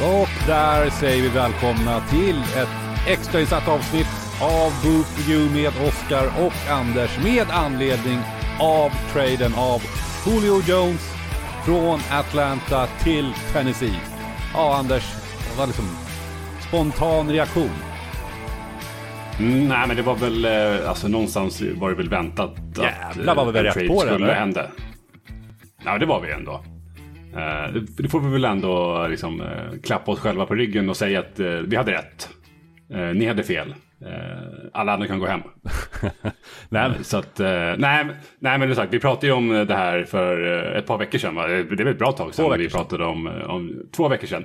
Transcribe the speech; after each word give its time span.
Och 0.00 0.28
där 0.46 0.90
säger 0.90 1.22
vi 1.22 1.28
välkomna 1.28 2.00
till 2.00 2.36
ett 2.56 2.68
extrainsatt 3.08 3.68
avsnitt 3.68 4.06
av 4.42 4.72
Booth 4.82 5.28
Review 5.28 5.62
med 5.62 5.88
Oscar 5.88 6.26
och 6.46 6.70
Anders 6.70 7.18
med 7.24 7.46
anledning 7.50 8.18
av 8.60 8.90
traden 9.12 9.54
av 9.54 9.82
Julio 10.26 10.62
Jones 10.66 11.12
från 11.64 12.00
Atlanta 12.10 12.86
till 12.86 13.32
Tennessee. 13.52 14.00
Ja, 14.54 14.76
Anders, 14.76 15.14
det 15.52 15.58
var 15.58 15.66
liksom 15.66 15.84
spontan 16.68 17.30
reaktion. 17.30 17.70
Mm, 19.38 19.68
nej, 19.68 19.86
men 19.86 19.96
det 19.96 20.02
var 20.02 20.14
väl, 20.14 20.44
eh, 20.44 20.88
alltså 20.88 21.08
någonstans 21.08 21.62
var 21.74 21.90
det 21.90 21.96
väl 21.96 22.08
väntat 22.08 22.54
Jävlar 22.82 23.34
vad 23.34 23.46
vi 23.46 23.52
var 23.52 23.62
rätt 23.62 23.74
på 23.88 24.04
det, 24.04 24.10
skulle 24.10 24.24
eller? 24.24 24.34
hända. 24.34 24.66
Ja, 25.84 25.98
det 25.98 26.06
var 26.06 26.20
vi 26.20 26.32
ändå. 26.32 26.64
Eh, 27.36 27.72
det- 28.02 28.08
får 28.08 28.20
vi 28.20 28.28
väl 28.32 28.44
ändå 28.44 29.06
liksom, 29.10 29.40
eh, 29.40 29.80
klappa 29.82 30.12
oss 30.12 30.20
själva 30.20 30.46
på 30.46 30.54
ryggen 30.54 30.88
och 30.90 30.96
säga 30.96 31.20
att 31.20 31.40
eh, 31.40 31.46
vi 31.46 31.76
hade 31.76 31.92
rätt. 31.92 32.28
Ni 33.14 33.26
hade 33.26 33.42
fel. 33.42 33.74
Alla 34.72 34.92
andra 34.92 35.06
kan 35.06 35.18
gå 35.18 35.26
hem. 35.26 35.40
Nej, 36.68 36.86
Eh, 36.86 37.02
Så 37.02 37.16
att, 37.16 37.38
nej, 37.38 37.78
men- 37.78 38.12
nej 38.38 38.58
men 38.58 38.74
sagt, 38.74 38.94
vi 38.94 38.98
pratade 38.98 39.26
ju 39.26 39.32
om 39.32 39.48
det 39.48 39.74
här 39.74 40.04
för 40.04 40.40
ett 40.76 40.86
par 40.86 40.98
veckor 40.98 41.18
sedan. 41.18 41.34
Va? 41.34 41.46
Det 41.46 41.54
är 41.54 41.62
väl 41.76 41.86
ett 41.88 41.98
bra 41.98 42.12
tag 42.12 42.34
sedan 42.34 42.58
vi 42.58 42.68
pratade 42.68 43.04
om, 43.04 43.26
om 43.26 43.82
två 43.96 44.08
veckor 44.08 44.26
sedan. 44.26 44.44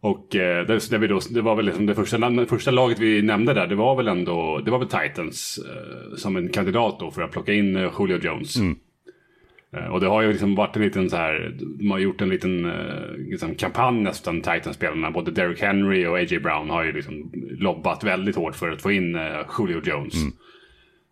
Och 0.00 0.28
det, 0.30 0.64
det, 0.90 0.98
vi 0.98 1.06
då, 1.06 1.20
det 1.30 1.40
var 1.40 1.56
väl 1.56 1.64
liksom 1.66 1.86
det 1.86 1.94
första, 1.94 2.30
det 2.30 2.46
första 2.46 2.70
laget 2.70 2.98
vi 2.98 3.22
nämnde 3.22 3.54
där, 3.54 3.66
det 3.66 3.74
var 3.74 3.96
väl 3.96 4.08
ändå, 4.08 4.58
det 4.64 4.70
var 4.70 4.78
väl 4.78 4.88
Titans 4.88 5.60
som 6.16 6.36
en 6.36 6.48
kandidat 6.48 6.96
då 7.00 7.10
för 7.10 7.22
att 7.22 7.30
plocka 7.30 7.52
in 7.52 7.88
Julio 7.98 8.18
Jones. 8.22 8.56
Eh, 8.56 8.62
och 9.90 10.00
det 10.00 10.06
har 10.06 10.22
ju 10.22 10.28
liksom 10.32 10.54
varit 10.54 10.76
en 10.76 10.82
liten 10.82 11.10
så 11.10 11.16
här, 11.16 11.56
de 11.78 11.90
har 11.90 11.98
gjort 11.98 12.20
en 12.20 12.28
liten 12.28 12.64
eh, 12.64 13.12
liksom 13.30 13.54
kampanj 13.54 14.00
nästan, 14.02 14.36
Titans-spelarna. 14.40 15.10
Både 15.10 15.30
Derrick 15.30 15.60
Henry 15.60 16.06
och 16.06 16.18
A.J. 16.18 16.38
Brown 16.38 16.70
har 16.70 16.84
ju 16.84 16.92
liksom 16.92 17.30
lobbat 17.50 18.04
väldigt 18.04 18.36
hårt 18.36 18.54
för 18.54 18.70
att 18.70 18.82
få 18.82 18.92
in 18.92 19.14
eh, 19.14 19.22
Julio 19.58 19.80
Jones. 19.84 20.14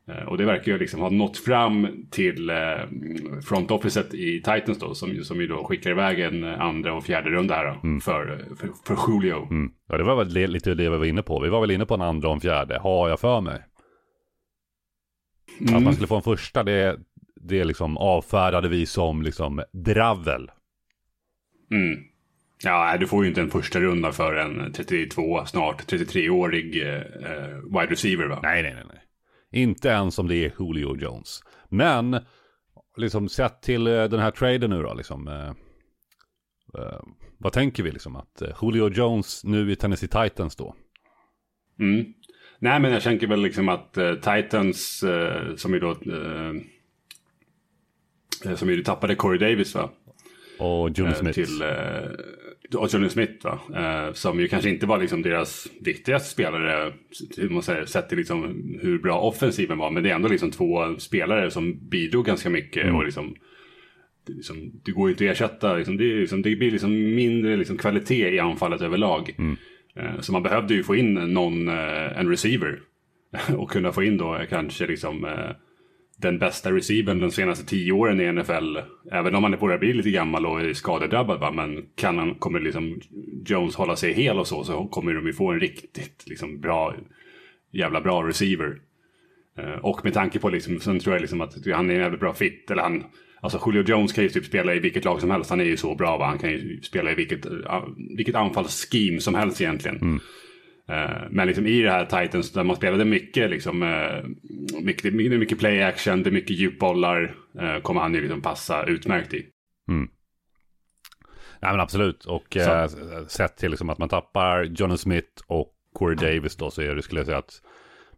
Eh, 0.08 0.28
Och 0.28 0.38
det 0.38 0.44
verkar 0.44 0.72
ju 0.72 0.78
liksom 0.78 1.00
ha 1.00 1.10
nått 1.10 1.38
fram 1.38 1.88
till 2.10 2.50
eh, 2.50 2.56
front 3.48 3.70
officet 3.70 4.14
i 4.14 4.36
Titans 4.42 4.78
då, 4.78 4.94
som, 4.94 5.24
som 5.24 5.40
ju 5.40 5.46
då 5.46 5.64
skickar 5.64 5.90
iväg 5.90 6.20
en 6.20 6.44
eh, 6.44 6.60
andra 6.60 6.94
och 6.94 7.04
fjärde 7.04 7.30
runda 7.30 7.54
här 7.54 7.66
då, 7.66 8.00
för, 8.00 8.44
för, 8.60 8.68
för 8.96 9.12
Julio. 9.12 9.48
Mm. 9.50 9.70
Ja, 9.88 9.96
det 9.98 10.04
var 10.04 10.16
väl 10.16 10.32
det- 10.34 10.46
lite 10.46 10.74
det 10.74 10.90
vi 10.90 10.96
var 10.96 11.04
inne 11.04 11.22
på. 11.22 11.40
Vi 11.40 11.48
var 11.48 11.60
väl 11.60 11.70
inne 11.70 11.86
på 11.86 11.94
en 11.94 12.02
andra 12.02 12.28
och 12.28 12.34
en 12.34 12.40
fjärde, 12.40 12.78
har 12.78 13.08
jag 13.08 13.20
för 13.20 13.40
mig. 13.40 13.60
Att 15.64 15.70
Mm. 15.70 15.84
man 15.84 15.92
skulle 15.92 16.06
få 16.06 16.16
en 16.16 16.22
första, 16.22 16.62
det, 16.62 16.98
det 17.48 17.64
liksom 17.64 17.96
avfärdade 17.96 18.68
vi 18.68 18.86
som 18.86 19.22
liksom 19.22 19.62
dravel. 19.72 20.50
Mm. 21.70 21.98
Ja, 22.64 22.96
du 23.00 23.06
får 23.06 23.24
ju 23.24 23.28
inte 23.28 23.40
en 23.40 23.50
första 23.50 23.80
runda 23.80 24.12
för 24.12 24.34
en 24.34 24.72
32, 24.72 25.44
snart 25.46 25.92
33-årig 25.92 26.82
eh, 26.82 27.02
wide 27.64 27.92
receiver 27.92 28.26
va? 28.26 28.40
Nej, 28.42 28.62
nej, 28.62 28.74
nej, 28.74 28.84
nej. 28.88 29.02
Inte 29.62 29.88
ens 29.88 30.18
om 30.18 30.28
det 30.28 30.36
är 30.36 30.52
Julio 30.58 30.96
Jones. 30.96 31.40
Men, 31.68 32.20
liksom 32.96 33.28
sett 33.28 33.62
till 33.62 33.86
eh, 33.86 34.04
den 34.04 34.20
här 34.20 34.30
traden 34.30 34.70
nu 34.70 34.82
då, 34.82 34.94
liksom. 34.94 35.28
Eh, 35.28 35.48
eh, 36.82 37.00
vad 37.38 37.52
tänker 37.52 37.82
vi 37.82 37.90
liksom? 37.90 38.16
Att 38.16 38.42
eh, 38.42 38.48
Julio 38.62 38.88
Jones 38.88 39.44
nu 39.44 39.72
i 39.72 39.76
Tennessee 39.76 40.08
Titans 40.08 40.56
då? 40.56 40.74
Mm. 41.80 42.04
Nej, 42.58 42.80
men 42.80 42.92
jag 42.92 43.02
tänker 43.02 43.26
väl 43.26 43.42
liksom 43.42 43.68
att 43.68 43.96
eh, 43.96 44.14
Titans, 44.14 45.04
som 45.56 45.74
ju 45.74 45.80
då... 45.80 45.96
Eh, 48.46 48.54
som 48.54 48.70
ju 48.70 48.82
tappade 48.82 49.14
Corey 49.14 49.38
Davis 49.38 49.74
va? 49.74 49.90
Och 50.58 50.90
June 50.90 51.10
Eh, 51.10 51.14
Smith. 51.14 51.34
Till, 51.34 51.62
eh, 51.62 52.78
och 52.78 52.94
Johnny 52.94 53.08
Smith 53.08 53.44
va? 53.44 53.58
Som 54.14 54.40
ju 54.40 54.48
kanske 54.48 54.70
inte 54.70 54.86
var 54.86 54.98
liksom 54.98 55.22
deras 55.22 55.66
viktigaste 55.80 56.28
spelare. 56.30 56.92
Hur 57.36 57.50
man 57.50 57.62
säger, 57.62 57.84
sett 57.84 58.08
till 58.08 58.18
liksom 58.18 58.42
hur 58.82 58.98
bra 58.98 59.20
offensiven 59.20 59.78
var. 59.78 59.90
Men 59.90 60.02
det 60.02 60.10
är 60.10 60.14
ändå 60.14 60.28
liksom 60.28 60.50
två 60.50 60.96
spelare 60.98 61.50
som 61.50 61.88
bidrog 61.88 62.26
ganska 62.26 62.50
mycket. 62.50 62.94
Och 62.94 63.04
liksom, 63.04 63.34
liksom, 64.28 64.72
det 64.84 64.92
går 64.92 65.08
ju 65.08 65.12
inte 65.14 65.24
att 65.24 65.30
ersätta. 65.30 65.74
Liksom, 65.76 65.96
det, 65.96 66.04
liksom, 66.04 66.42
det 66.42 66.56
blir 66.56 66.70
liksom 66.70 67.14
mindre 67.14 67.56
liksom, 67.56 67.76
kvalitet 67.78 68.28
i 68.34 68.38
anfallet 68.38 68.80
överlag. 68.80 69.34
Eh, 69.96 70.20
Så 70.20 70.32
man 70.32 70.42
behövde 70.42 70.74
ju 70.74 70.82
få 70.82 70.96
in 70.96 71.14
någon, 71.14 71.68
en 71.68 72.28
receiver. 72.28 72.80
och 73.56 73.70
kunna 73.70 73.92
få 73.92 74.02
in 74.02 74.16
då 74.16 74.40
kanske 74.50 74.86
liksom 74.86 75.26
den 76.20 76.38
bästa 76.38 76.72
receivern 76.72 77.20
de 77.20 77.30
senaste 77.30 77.66
tio 77.66 77.92
åren 77.92 78.20
i 78.20 78.32
NFL. 78.32 78.78
Även 79.12 79.34
om 79.34 79.44
han 79.44 79.54
är 79.54 79.58
börjar 79.58 79.78
bli 79.78 79.92
lite 79.92 80.10
gammal 80.10 80.46
och 80.46 80.60
är 80.60 80.74
skadedrabbad. 80.74 81.40
Va? 81.40 81.50
Men 81.50 81.84
kan 81.94 82.18
han, 82.18 82.34
kommer 82.34 82.60
liksom 82.60 83.00
Jones 83.46 83.74
hålla 83.74 83.96
sig 83.96 84.12
hel 84.12 84.38
och 84.38 84.46
så 84.46 84.64
så 84.64 84.86
kommer 84.86 85.14
de 85.14 85.26
ju 85.26 85.32
få 85.32 85.52
en 85.52 85.60
riktigt 85.60 86.24
liksom, 86.26 86.60
bra, 86.60 86.94
jävla 87.72 88.00
bra 88.00 88.28
receiver. 88.28 88.78
Eh, 89.58 89.78
och 89.82 90.04
med 90.04 90.14
tanke 90.14 90.38
på 90.38 90.48
liksom, 90.48 90.80
sen 90.80 91.00
tror 91.00 91.14
jag 91.14 91.20
liksom 91.20 91.40
att 91.40 91.54
han 91.66 91.90
är 91.90 91.94
en 91.94 92.00
jävligt 92.00 92.20
bra 92.20 92.34
fit. 92.34 92.70
Eller 92.70 92.82
han, 92.82 93.04
alltså 93.40 93.62
Julio 93.66 93.84
Jones 93.88 94.12
kan 94.12 94.24
ju 94.24 94.30
typ 94.30 94.44
spela 94.44 94.74
i 94.74 94.78
vilket 94.78 95.04
lag 95.04 95.20
som 95.20 95.30
helst. 95.30 95.50
Han 95.50 95.60
är 95.60 95.64
ju 95.64 95.76
så 95.76 95.94
bra 95.94 96.18
va. 96.18 96.26
Han 96.26 96.38
kan 96.38 96.50
ju 96.50 96.80
spela 96.82 97.12
i 97.12 97.14
vilket, 97.14 97.46
eh, 97.46 97.84
vilket 98.16 98.34
anfallsscheme 98.34 99.20
som 99.20 99.34
helst 99.34 99.60
egentligen. 99.60 99.96
Mm. 99.96 100.20
Men 101.30 101.46
liksom 101.46 101.66
i 101.66 101.82
det 101.82 101.90
här 101.90 102.04
Titans 102.04 102.52
där 102.52 102.64
man 102.64 102.76
spelade 102.76 103.04
mycket, 103.04 103.50
liksom, 103.50 103.82
eh, 103.82 104.24
mycket, 104.82 105.04
är 105.04 105.38
mycket 105.38 105.58
play 105.58 105.82
action, 105.82 106.22
det 106.22 106.30
är 106.30 106.32
mycket 106.32 106.56
djupbollar. 106.56 107.34
eh, 107.60 107.80
Kommer 107.80 108.00
han 108.00 108.14
ju 108.14 108.20
liksom 108.20 108.42
passa 108.42 108.84
utmärkt 108.84 109.34
i. 109.34 109.46
Nej 111.60 111.70
men 111.72 111.80
absolut. 111.80 112.24
Och 112.24 112.56
eh, 112.56 112.88
sett 113.28 113.56
till 113.56 113.70
liksom 113.70 113.90
att 113.90 113.98
man 113.98 114.08
tappar 114.08 114.62
Johnny 114.64 114.96
Smith 114.96 115.42
och 115.46 115.74
Corey 115.92 116.16
Davis 116.16 116.56
då 116.56 116.70
så 116.70 116.82
är 116.82 116.94
det 116.94 117.02
skulle 117.02 117.20
jag 117.20 117.26
säga 117.26 117.38
att 117.38 117.62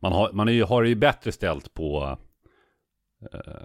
man 0.01 0.13
har, 0.13 0.33
man 0.33 0.49
är, 0.49 0.53
ju- 0.53 0.65
har 0.65 0.83
det 0.83 0.89
ju 0.89 0.95
bättre 0.95 1.33
ställt 1.33 1.75
på, 1.75 2.19
eh, 3.33 3.63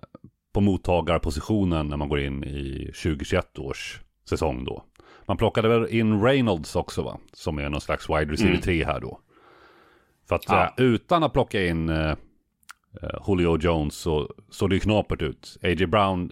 på 0.53 0.61
mottagarpositionen 0.61 1.87
när 1.87 1.97
man 1.97 2.09
går 2.09 2.19
in 2.19 2.43
i 2.43 2.91
2021 3.03 3.59
års 3.59 3.99
säsong 4.29 4.63
då. 4.65 4.85
Man 5.27 5.37
plockade 5.37 5.67
väl 5.67 5.87
in 5.89 6.21
Reynolds 6.23 6.75
också 6.75 7.01
va? 7.03 7.17
Som 7.33 7.57
är 7.59 7.69
någon 7.69 7.81
slags 7.81 8.09
wide 8.09 8.31
receiver 8.31 8.57
3 8.57 8.85
här 8.85 8.99
då. 8.99 9.19
För 10.27 10.35
att 10.35 10.43
Ja. 10.47 10.63
eh, 10.77 10.83
utan 10.85 11.23
att 11.23 11.33
plocka 11.33 11.65
in 11.65 11.89
eh, 11.89 12.09
eh, 13.01 13.19
Julio 13.27 13.57
Jones 13.57 13.95
så 13.95 14.29
såg 14.49 14.69
det 14.69 14.75
ju 14.75 14.79
knapert 14.79 15.21
ut. 15.21 15.57
A.J. 15.63 15.85
Brown, 15.87 16.31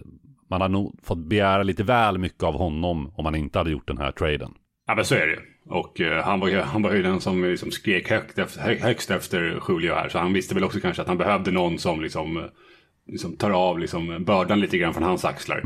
man 0.50 0.60
hade 0.60 0.72
nog 0.72 0.98
fått 1.02 1.18
begära 1.18 1.62
lite 1.62 1.82
väl 1.82 2.18
mycket 2.18 2.42
av 2.42 2.54
honom 2.54 3.12
om 3.16 3.24
man 3.24 3.34
inte 3.34 3.58
hade 3.58 3.70
gjort 3.70 3.88
den 3.88 3.98
här 3.98 4.12
traden. 4.12 4.54
Ja 4.86 4.94
men 4.94 5.04
så 5.04 5.14
är 5.14 5.26
det 5.26 5.32
ju. 5.32 5.40
Och 5.66 6.00
eh, 6.00 6.24
han, 6.24 6.40
var, 6.40 6.48
ju- 6.48 6.60
han 6.60 6.82
var 6.82 6.92
ju 6.92 7.02
den 7.02 7.20
som 7.20 7.44
liksom 7.44 7.70
skrek 7.70 8.10
högt 8.10 8.38
efter, 8.38 8.60
hö- 8.60 8.78
högst 8.80 9.10
efter 9.10 9.60
Julio 9.68 9.94
här. 9.94 10.08
Så 10.08 10.18
han 10.18 10.32
visste 10.32 10.54
väl 10.54 10.64
också 10.64 10.80
kanske 10.80 11.02
att 11.02 11.08
han 11.08 11.18
behövde 11.18 11.50
någon 11.50 11.78
som 11.78 12.00
liksom, 12.00 12.48
liksom 13.06 13.36
tar 13.36 13.50
av 13.50 13.78
liksom 13.78 14.24
bördan 14.24 14.60
lite 14.60 14.78
grann 14.78 14.94
från 14.94 15.02
hans 15.02 15.24
axlar. 15.24 15.62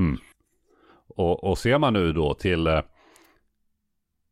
Och, 1.09 1.45
och 1.45 1.59
ser 1.59 1.79
man 1.79 1.93
nu 1.93 2.13
då 2.13 2.35
till 2.35 2.67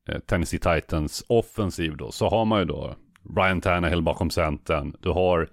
Eh, 0.09 0.19
Tennessee 0.19 0.59
Titans 0.59 1.25
offensiv 1.28 1.97
då, 1.97 2.11
så 2.11 2.28
har 2.28 2.44
man 2.44 2.59
ju 2.59 2.65
då 2.65 2.94
Ryan 3.37 3.61
Tannehill 3.61 4.03
bakom 4.03 4.31
centern. 4.31 4.97
Du 5.00 5.11
har 5.11 5.49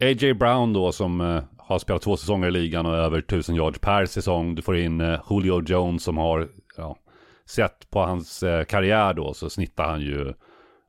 A.J. 0.00 0.34
Brown 0.34 0.72
då 0.72 0.92
som 0.92 1.20
eh, 1.20 1.42
har 1.58 1.78
spelat 1.78 2.02
två 2.02 2.16
säsonger 2.16 2.48
i 2.48 2.50
ligan 2.50 2.86
och 2.86 2.96
över 2.96 3.18
1000 3.18 3.54
yards 3.54 3.78
per 3.78 4.06
säsong. 4.06 4.54
Du 4.54 4.62
får 4.62 4.76
in 4.76 5.00
eh, 5.00 5.20
Julio 5.30 5.62
Jones 5.62 6.02
som 6.02 6.16
har, 6.16 6.48
ja, 6.76 6.96
sett 7.44 7.90
på 7.90 8.00
hans 8.00 8.42
eh, 8.42 8.64
karriär 8.64 9.14
då 9.14 9.34
så 9.34 9.50
snittar 9.50 9.88
han 9.88 10.00
ju 10.00 10.32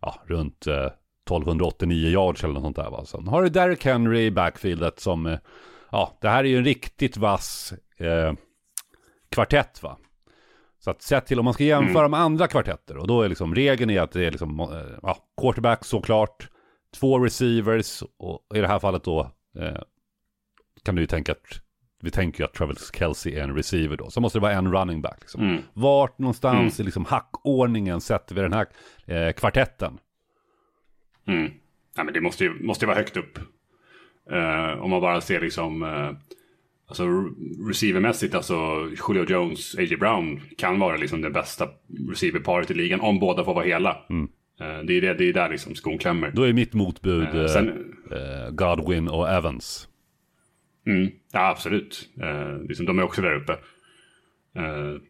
ja, 0.01 0.15
runt 0.25 0.67
eh, 0.67 0.85
1289 1.25 2.09
yards 2.09 2.43
eller 2.43 2.53
något 2.53 2.63
sånt 2.63 2.75
där 2.75 2.89
va. 2.89 3.05
Sen 3.05 3.27
har 3.27 3.43
du 3.43 3.49
Derrick 3.49 3.85
Henry 3.85 4.25
i 4.25 4.31
backfieldet 4.31 4.99
som, 4.99 5.25
eh, 5.25 5.39
ja, 5.91 6.17
det 6.21 6.29
här 6.29 6.43
är 6.43 6.47
ju 6.47 6.57
en 6.57 6.65
riktigt 6.65 7.17
vass 7.17 7.73
eh, 7.97 8.33
kvartett 9.31 9.83
va. 9.83 9.97
Så 10.83 10.91
att 10.91 11.01
sett 11.01 11.25
till 11.25 11.39
om 11.39 11.45
man 11.45 11.53
ska 11.53 11.63
jämföra 11.63 12.07
med 12.07 12.19
andra 12.19 12.47
kvartetter 12.47 12.97
och 12.97 13.07
då 13.07 13.21
är 13.21 13.29
liksom 13.29 13.55
regeln 13.55 13.89
är 13.89 14.01
att 14.01 14.11
det 14.11 14.25
är 14.25 14.31
liksom, 14.31 14.59
eh, 14.59 14.97
ja, 15.01 15.17
quarterback 15.41 15.85
såklart, 15.85 16.49
två 16.99 17.19
receivers 17.19 18.03
och 18.17 18.45
i 18.55 18.59
det 18.59 18.67
här 18.67 18.79
fallet 18.79 19.03
då 19.03 19.31
eh, 19.59 19.81
kan 20.83 20.95
du 20.95 21.01
ju 21.01 21.07
tänka 21.07 21.31
att 21.31 21.61
vi 22.01 22.11
tänker 22.11 22.39
ju 22.39 22.45
att 22.45 22.53
Travis 22.53 22.91
Kelce 22.93 23.29
är 23.29 23.43
en 23.43 23.55
receiver 23.55 23.97
då. 23.97 24.09
Så 24.09 24.21
måste 24.21 24.39
det 24.39 24.41
vara 24.41 24.53
en 24.53 24.73
running 24.73 25.01
back. 25.01 25.17
Liksom. 25.19 25.41
Mm. 25.41 25.61
Vart 25.73 26.19
någonstans 26.19 26.79
i 26.79 26.83
liksom 26.83 27.05
hackordningen 27.05 28.01
sätter 28.01 28.35
vi 28.35 28.41
den 28.41 28.53
här 28.53 28.67
eh, 29.05 29.33
kvartetten? 29.33 29.99
Mm. 31.27 31.51
Ja, 31.95 32.03
men 32.03 32.13
det 32.13 32.21
måste 32.21 32.43
ju, 32.43 32.63
måste 32.63 32.85
ju 32.85 32.87
vara 32.87 32.97
högt 32.97 33.17
upp. 33.17 33.37
Eh, 34.31 34.81
om 34.81 34.89
man 34.89 35.01
bara 35.01 35.21
ser 35.21 35.41
liksom, 35.41 35.83
uh, 35.83 36.11
alltså 36.87 37.03
re- 37.03 37.67
receivermässigt, 37.67 38.35
alltså 38.35 38.55
Julio 39.09 39.25
Jones, 39.29 39.75
A.J. 39.75 39.95
Brown 39.97 40.41
kan 40.57 40.79
vara 40.79 40.97
liksom 40.97 41.21
det 41.21 41.29
bästa 41.29 41.67
receiverparet 42.09 42.71
i 42.71 42.73
ligan 42.73 43.01
om 43.01 43.19
båda 43.19 43.43
får 43.43 43.53
vara 43.53 43.65
hela. 43.65 43.89
Eh, 44.59 44.79
det 44.85 44.93
är 44.97 45.01
det, 45.01 45.13
det 45.13 45.29
är 45.29 45.33
där 45.33 45.49
liksom 45.49 45.75
skon 45.75 45.97
klämmer. 45.97 46.31
Då 46.35 46.43
är 46.43 46.53
mitt 46.53 46.73
motbud 46.73 47.23
Eh, 47.27 47.41
eh, 47.41 47.47
sen- 47.47 47.93
eh, 48.11 48.51
Godwin 48.51 49.07
och 49.07 49.29
Evans. 49.29 49.87
Mm, 50.87 51.11
ja, 51.33 51.49
absolut. 51.49 52.09
Eh, 52.21 52.59
liksom, 52.67 52.85
de 52.85 52.99
är 52.99 53.03
också 53.03 53.21
där 53.21 53.35
uppe. 53.35 53.53
Eh, 54.55 55.01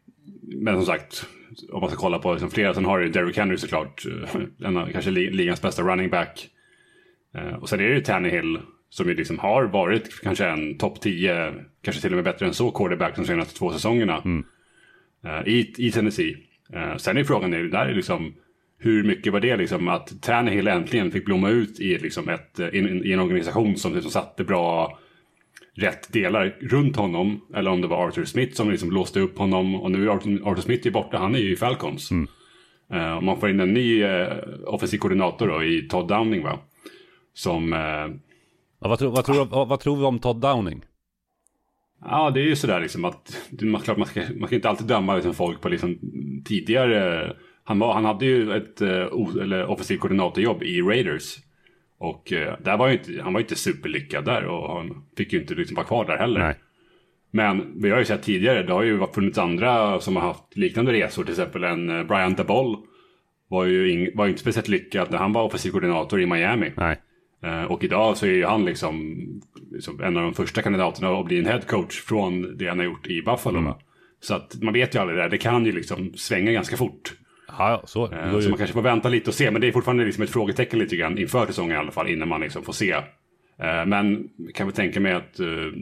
men 0.43 0.75
som 0.75 0.85
sagt, 0.85 1.25
om 1.71 1.81
man 1.81 1.89
ska 1.89 1.99
kolla 1.99 2.19
på 2.19 2.31
liksom 2.33 2.49
flera, 2.51 2.73
sen 2.73 2.85
har 2.85 2.99
du 2.99 3.09
Derrick 3.09 3.37
Henry 3.37 3.57
såklart, 3.57 4.05
eh, 4.05 4.35
en 4.67 4.77
av 4.77 4.87
kanske 4.91 5.11
ligans 5.11 5.61
bästa 5.61 5.81
running 5.81 6.09
back. 6.09 6.49
Eh, 7.35 7.53
och 7.55 7.69
sen 7.69 7.79
är 7.79 7.83
det 7.87 7.95
ju 7.95 8.01
Tannehill 8.01 8.59
som 8.93 9.09
ju 9.09 9.15
liksom 9.15 9.39
har 9.39 9.63
varit 9.63 10.21
kanske 10.21 10.45
en 10.45 10.77
topp 10.77 11.01
10, 11.01 11.53
kanske 11.81 12.01
till 12.01 12.11
och 12.11 12.15
med 12.15 12.23
bättre 12.23 12.45
än 12.45 12.53
så, 12.53 12.71
quarterback 12.71 13.15
de 13.15 13.25
senaste 13.25 13.55
två 13.55 13.71
säsongerna 13.71 14.21
mm. 14.25 14.45
i, 15.45 15.73
i 15.77 15.91
Tennessee. 15.91 16.37
Sen 16.97 17.17
är 17.17 17.23
frågan, 17.23 17.53
är, 17.53 17.63
där 17.63 17.85
är 17.85 17.93
liksom, 17.93 18.33
hur 18.79 19.03
mycket 19.03 19.33
var 19.33 19.39
det 19.39 19.57
liksom 19.57 19.87
att 19.87 20.21
Tannehill 20.21 20.67
äntligen 20.67 21.11
fick 21.11 21.25
blomma 21.25 21.49
ut 21.49 21.79
i, 21.79 21.97
liksom 21.97 22.29
ett, 22.29 22.59
i, 22.59 22.79
en, 22.79 23.05
i 23.05 23.11
en 23.11 23.19
organisation 23.19 23.77
som 23.77 23.93
liksom 23.93 24.11
satte 24.11 24.43
bra 24.43 24.99
rätt 25.75 26.13
delar 26.13 26.55
runt 26.61 26.95
honom. 26.95 27.41
Eller 27.55 27.71
om 27.71 27.81
det 27.81 27.87
var 27.87 28.07
Arthur 28.07 28.25
Smith 28.25 28.55
som 28.55 28.71
liksom 28.71 28.91
låste 28.91 29.19
upp 29.19 29.37
honom. 29.37 29.75
Och 29.75 29.91
nu 29.91 30.03
är 30.03 30.07
Arthur, 30.07 30.47
Arthur 30.47 30.61
Smith 30.61 30.87
är 30.87 30.91
borta, 30.91 31.17
han 31.17 31.35
är 31.35 31.39
ju 31.39 31.51
i 31.51 31.55
Falcons. 31.55 32.11
Mm. 32.11 32.27
Uh, 32.93 33.21
man 33.21 33.39
får 33.39 33.49
in 33.49 33.59
en 33.59 33.73
ny 33.73 34.03
uh, 34.03 34.27
offensiv 34.65 34.97
koordinator 34.97 35.47
då, 35.47 35.63
i 35.63 35.81
Todd 35.81 36.07
Downing 36.07 36.43
va. 36.43 36.59
Som... 37.33 37.73
Uh, 37.73 38.15
ja, 38.83 38.89
vad, 38.89 38.99
tror, 38.99 39.11
vad, 39.11 39.25
tror, 39.25 39.45
vad, 39.45 39.67
vad 39.67 39.79
tror 39.79 39.97
vi 39.97 40.03
om 40.03 40.19
Todd 40.19 40.41
Downing? 40.41 40.85
Ja, 42.05 42.31
det 42.31 42.39
är 42.39 42.45
ju 42.45 42.55
sådär 42.55 42.81
liksom 42.81 43.05
att 43.05 43.51
man, 43.61 43.81
klart, 43.81 43.97
man, 43.97 44.07
ska, 44.07 44.21
man 44.39 44.49
kan 44.49 44.55
inte 44.55 44.69
alltid 44.69 44.87
döma 44.87 45.15
liksom 45.15 45.33
folk 45.33 45.61
på 45.61 45.69
liksom 45.69 45.99
tidigare. 46.45 47.33
Han, 47.63 47.79
var, 47.79 47.93
han 47.93 48.05
hade 48.05 48.25
ju 48.25 48.53
ett 48.53 48.81
uh, 48.81 49.69
offensiv 49.69 49.97
koordinatorjobb 49.97 50.63
i 50.63 50.81
Raiders. 50.81 51.37
Och 52.03 52.33
eh, 52.33 52.55
där 52.63 52.77
var 52.77 52.87
ju 52.87 52.93
inte, 52.93 53.21
han 53.23 53.33
var 53.33 53.39
ju 53.39 53.43
inte 53.43 53.55
superlyckad 53.55 54.25
där 54.25 54.45
och 54.45 54.77
han 54.77 55.03
fick 55.17 55.33
ju 55.33 55.41
inte 55.41 55.53
liksom 55.53 55.75
vara 55.75 55.85
kvar 55.85 56.05
där 56.05 56.17
heller. 56.17 56.39
Nej. 56.39 56.55
Men 57.31 57.81
vi 57.81 57.89
har 57.89 57.99
ju 57.99 58.05
sett 58.05 58.23
tidigare, 58.23 58.63
det 58.63 58.73
har 58.73 58.83
ju 58.83 59.07
funnits 59.13 59.37
andra 59.37 59.99
som 59.99 60.15
har 60.15 60.23
haft 60.23 60.57
liknande 60.57 60.91
resor. 60.91 61.23
Till 61.23 61.31
exempel 61.31 61.63
en 61.63 61.89
eh, 61.89 62.03
Brian 62.03 62.33
DeBoll 62.33 62.77
var 63.47 63.65
ju 63.65 63.91
ing, 63.91 64.17
var 64.17 64.27
inte 64.27 64.39
speciellt 64.39 64.67
lyckad 64.67 65.11
när 65.11 65.17
han 65.17 65.33
var 65.33 65.43
offensiv 65.43 65.71
koordinator 65.71 66.21
i 66.21 66.25
Miami. 66.25 66.71
Nej. 66.77 67.01
Eh, 67.43 67.63
och 67.63 67.83
idag 67.83 68.17
så 68.17 68.25
är 68.25 68.29
ju 68.29 68.45
han 68.45 68.65
liksom, 68.65 69.17
liksom, 69.71 70.01
en 70.01 70.17
av 70.17 70.23
de 70.23 70.33
första 70.33 70.61
kandidaterna 70.61 71.09
att 71.09 71.25
bli 71.25 71.39
en 71.39 71.45
headcoach 71.45 72.01
från 72.01 72.57
det 72.57 72.67
han 72.67 72.79
har 72.79 72.85
gjort 72.85 73.07
i 73.07 73.21
Buffalo. 73.21 73.59
Mm. 73.59 73.73
Så 74.19 74.35
att 74.35 74.61
man 74.61 74.73
vet 74.73 74.95
ju 74.95 74.99
aldrig 74.99 75.17
det 75.17 75.23
där, 75.23 75.29
det 75.29 75.37
kan 75.37 75.65
ju 75.65 75.71
liksom 75.71 76.13
svänga 76.15 76.51
ganska 76.51 76.77
fort. 76.77 77.13
Ja, 77.47 77.81
så. 77.85 78.11
Eh, 78.11 78.39
så 78.39 78.49
man 78.49 78.57
kanske 78.57 78.73
får 78.73 78.81
vänta 78.81 79.09
lite 79.09 79.29
och 79.29 79.33
se. 79.33 79.51
Men 79.51 79.61
det 79.61 79.67
är 79.67 79.71
fortfarande 79.71 80.05
liksom 80.05 80.23
ett 80.23 80.29
frågetecken 80.29 80.79
lite 80.79 80.95
grann 80.95 81.17
inför 81.17 81.45
säsongen 81.45 81.75
i 81.75 81.79
alla 81.79 81.91
fall. 81.91 82.09
Innan 82.09 82.27
man 82.27 82.41
liksom 82.41 82.63
får 82.63 82.73
se. 82.73 82.91
Eh, 82.91 83.85
men 83.85 84.29
kan 84.53 84.67
väl 84.67 84.75
tänka 84.75 84.99
mig 84.99 85.13
att 85.13 85.39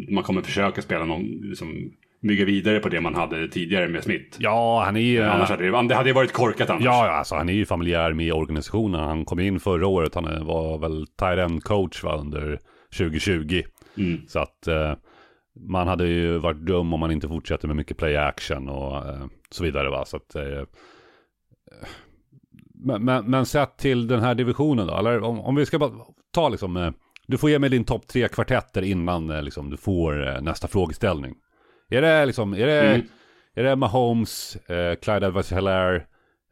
man 0.10 0.24
kommer 0.24 0.42
försöka 0.42 0.82
spela 0.82 1.06
någon, 1.06 1.24
liksom, 1.24 1.92
bygga 2.22 2.46
vidare 2.46 2.80
på 2.80 2.90
det 2.90 3.02
man 3.02 3.16
hade 3.16 3.48
tidigare 3.48 3.88
med 3.88 4.04
Smith. 4.04 4.38
Ja, 4.40 4.84
han 4.86 4.96
är 4.96 5.02
ju... 5.02 5.24
Annars 5.24 5.50
hade 5.50 5.72
det, 5.72 5.88
det 5.88 5.96
hade 5.96 6.14
varit 6.14 6.32
korkat 6.32 6.70
annars. 6.70 6.84
Ja, 6.84 7.06
ja 7.06 7.12
alltså, 7.12 7.36
han 7.36 7.50
är 7.50 7.54
ju 7.54 7.66
familjär 7.66 8.14
med 8.14 8.34
organisationen. 8.34 9.02
Han 9.02 9.26
kom 9.26 9.40
in 9.40 9.60
förra 9.60 9.88
året, 9.88 10.16
han 10.16 10.46
var 10.46 10.78
väl 10.78 11.08
tight 11.08 11.64
coach 11.64 12.04
va, 12.04 12.18
under 12.18 12.60
2020. 12.98 13.64
Mm. 13.98 14.22
Så 14.28 14.40
att 14.40 14.68
eh, 14.68 14.94
man 15.60 15.88
hade 15.88 16.08
ju 16.08 16.38
varit 16.38 16.66
dum 16.66 16.94
om 16.94 17.00
man 17.00 17.12
inte 17.12 17.28
fortsätter 17.28 17.68
med 17.68 17.78
mycket 17.78 17.98
play 17.98 18.16
action 18.16 18.70
och 18.70 18.96
eh, 18.96 19.26
så 19.50 19.64
vidare. 19.64 19.90
Va? 19.90 20.06
Så 20.06 20.18
att, 20.18 20.36
eh, 20.36 20.64
men, 22.74 23.06
men, 23.06 23.26
men 23.26 23.46
sett 23.46 23.78
till 23.78 24.08
den 24.08 24.20
här 24.20 24.36
divisionen 24.36 24.88
då, 24.88 24.98
eller 24.98 25.24
om, 25.24 25.40
om 25.40 25.56
vi 25.56 25.66
ska 25.66 25.80
bara 25.80 25.92
ta 26.32 26.50
liksom, 26.50 26.78
eh, 26.78 26.92
du 27.28 27.38
får 27.38 27.50
ge 27.50 27.60
mig 27.60 27.70
din 27.70 27.84
topp 27.84 28.08
tre 28.08 28.28
kvartetter 28.28 28.82
innan 28.82 29.30
eh, 29.30 29.42
liksom, 29.42 29.70
du 29.70 29.78
får 29.78 30.28
eh, 30.28 30.42
nästa 30.42 30.68
frågeställning. 30.68 31.36
Är 31.92 32.02
det 32.02 32.26
liksom, 32.26 32.54
är 32.54 32.68
det, 32.68 32.82
mm. 32.82 33.08
är 33.56 33.64
det 33.64 33.76
Mahomes, 33.76 34.56
eh, 34.56 34.96
Clyde 34.96 35.28
edwards 35.28 35.52
hilaire 35.52 36.04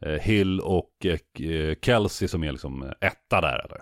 eh, 0.06 0.12
Hill 0.12 0.60
och 0.60 1.06
eh, 1.06 1.76
Kelsey 1.82 2.28
som 2.28 2.44
är 2.44 2.52
liksom 2.52 2.94
etta 3.02 3.42
där 3.42 3.66
eller? 3.66 3.82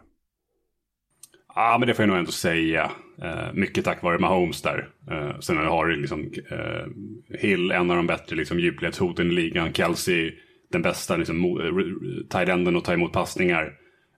Ja, 1.56 1.78
men 1.80 1.88
det 1.88 1.94
får 1.94 2.04
jag 2.04 2.10
nog 2.10 2.18
ändå 2.18 2.32
säga. 2.32 2.92
Eh, 3.22 3.54
mycket 3.54 3.86
tack 3.86 4.04
vare 4.04 4.20
Mahomes 4.20 4.62
där. 4.62 4.88
Eh, 5.12 5.40
sen 5.40 5.58
har 5.58 5.86
du 5.86 5.96
liksom 5.96 6.32
eh, 6.52 7.38
Hill, 7.40 7.72
en 7.72 7.92
av 7.92 7.98
de 7.98 8.08
bättre 8.08 8.36
liksom, 8.36 8.60
djupledshoten 8.60 9.28
i 9.28 9.34
ligan. 9.34 9.74
Kelsey, 9.74 10.32
den 10.72 10.82
bästa 10.82 11.16
liksom, 11.16 11.46
eh, 11.46 12.28
tight-enden 12.30 12.76
och 12.76 12.84
ta 12.84 12.94
emot 12.94 13.14
passningar. 13.14 13.74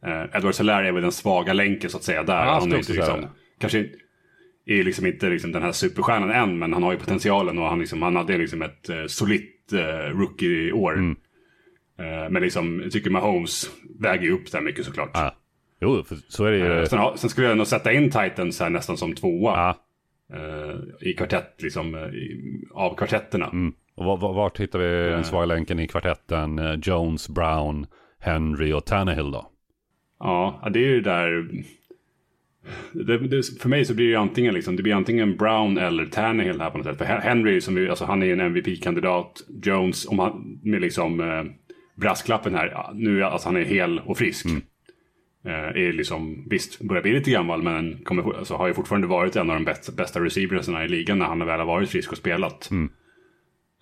Eh, 0.06 0.38
Edward 0.38 0.56
Soler 0.56 0.84
är 0.84 0.92
väl 0.92 1.02
den 1.02 1.12
svaga 1.12 1.54
länken 1.54 1.90
så 1.90 1.98
att 1.98 2.04
säga 2.04 2.24
där. 2.24 2.46
Ja, 2.46 2.60
han 2.60 2.72
är 2.72 2.78
inte, 2.78 2.94
liksom, 2.94 3.26
kanske 3.60 3.86
är 4.70 4.84
liksom 4.84 5.06
inte 5.06 5.30
liksom, 5.30 5.52
den 5.52 5.62
här 5.62 5.72
superstjärnan 5.72 6.32
än, 6.32 6.60
men 6.60 6.74
han 6.74 6.84
har 6.84 6.92
ju 6.92 6.98
potentialen 6.98 7.58
och 7.58 7.66
han, 7.66 7.80
liksom, 7.80 8.02
han 8.02 8.16
hade 8.16 8.38
liksom 8.38 8.62
ett 8.62 8.90
eh, 8.90 9.06
solitt 9.08 9.74
eh, 9.74 10.18
rookie-år. 10.18 10.94
Mm. 10.94 11.16
Eh, 12.00 12.30
men 12.30 12.42
liksom, 12.42 12.82
jag 12.84 12.92
tycker 12.92 13.10
Mahomes 13.10 13.70
väger 14.00 14.24
ju 14.24 14.32
upp 14.32 14.52
det 14.52 14.62
mycket 14.62 14.86
såklart. 14.86 15.12
Ja. 15.14 15.36
Jo, 15.82 16.04
för 16.04 16.16
så 16.16 16.46
är 16.46 16.52
det 16.52 16.58
ju. 16.58 16.80
Eh, 16.80 16.86
sen, 16.86 17.18
sen, 17.18 17.30
skulle 17.30 17.48
jag 17.48 17.58
nog 17.58 17.68
sätta 17.68 17.94
in 17.94 18.12
Titans 18.12 18.60
här 18.60 18.70
nästan 18.70 18.98
som 18.98 19.16
tvåa. 19.16 19.52
Ja. 19.58 19.76
Eh, 20.38 21.08
I 21.10 21.14
kvartett, 21.14 21.62
liksom, 21.62 21.96
i, 21.96 22.42
av 22.74 22.96
kvartetterna. 22.96 23.48
Mm. 23.48 23.74
Och 23.96 24.20
vart 24.20 24.60
hittar 24.60 24.80
vi 24.80 25.10
den 25.10 25.24
svaga 25.24 25.46
länken 25.46 25.80
i 25.80 25.88
kvartetten? 25.88 26.60
Eh, 26.60 26.76
Jones, 26.84 27.30
Brown, 27.30 27.88
Henry 28.20 28.74
och 28.74 28.86
Tannehill 28.86 29.32
då? 29.32 29.52
Ja, 30.20 30.70
det 30.74 30.80
är 30.80 30.88
ju 30.90 31.02
där... 31.02 31.50
Det, 32.92 33.18
det, 33.18 33.62
för 33.62 33.70
mig 33.70 33.86
så 33.86 33.94
blir 33.94 34.12
det 34.12 34.20
antingen, 34.20 34.54
liksom, 34.54 34.76
det 34.76 34.84
blir 34.84 34.94
antingen 34.94 35.38
Brown 35.38 35.78
eller 35.78 36.06
Tannehill 36.06 36.62
här 36.62 36.70
på 36.70 36.78
något 36.78 36.88
sätt. 36.88 36.98
För 36.98 37.06
Henry, 37.06 37.62
som 37.62 37.76
vi, 37.76 37.90
alltså, 37.90 38.06
han 38.06 38.24
är 38.24 38.34
en 38.34 38.40
MVP-kandidat. 38.40 39.42
Jones, 39.64 40.08
om 40.08 40.20
han, 40.20 40.60
med 40.64 40.82
liksom 40.82 41.20
eh, 41.20 41.44
brasklappen 41.96 42.56
här, 42.56 42.92
nu 42.94 43.24
alltså 43.24 43.48
han 43.48 43.58
är 43.58 43.66
hel 43.66 44.00
och 44.00 44.18
frisk. 44.18 44.46
Mm. 44.46 44.62
Eh, 45.46 45.84
är 45.84 45.94
liksom, 45.94 46.48
visst, 46.50 46.82
börjar 46.82 47.04
bli 47.04 47.12
lite 47.12 47.32
gammal 47.32 47.64
men 47.64 48.04
kommer, 48.04 48.38
alltså, 48.38 48.56
har 48.56 48.68
ju 48.68 48.74
fortfarande 48.74 49.08
varit 49.08 49.36
en 49.36 49.50
av 49.50 49.56
de 49.56 49.66
bästa, 49.66 49.92
bästa 49.92 50.24
receiversarna 50.24 50.86
i 50.86 50.88
ligan 50.88 51.20
när 51.20 51.26
han 51.26 51.46
väl 51.46 51.60
har 51.60 51.66
varit 51.66 51.90
frisk 51.90 52.12
och 52.12 52.18
spelat. 52.18 52.72
Mm. 52.72 52.90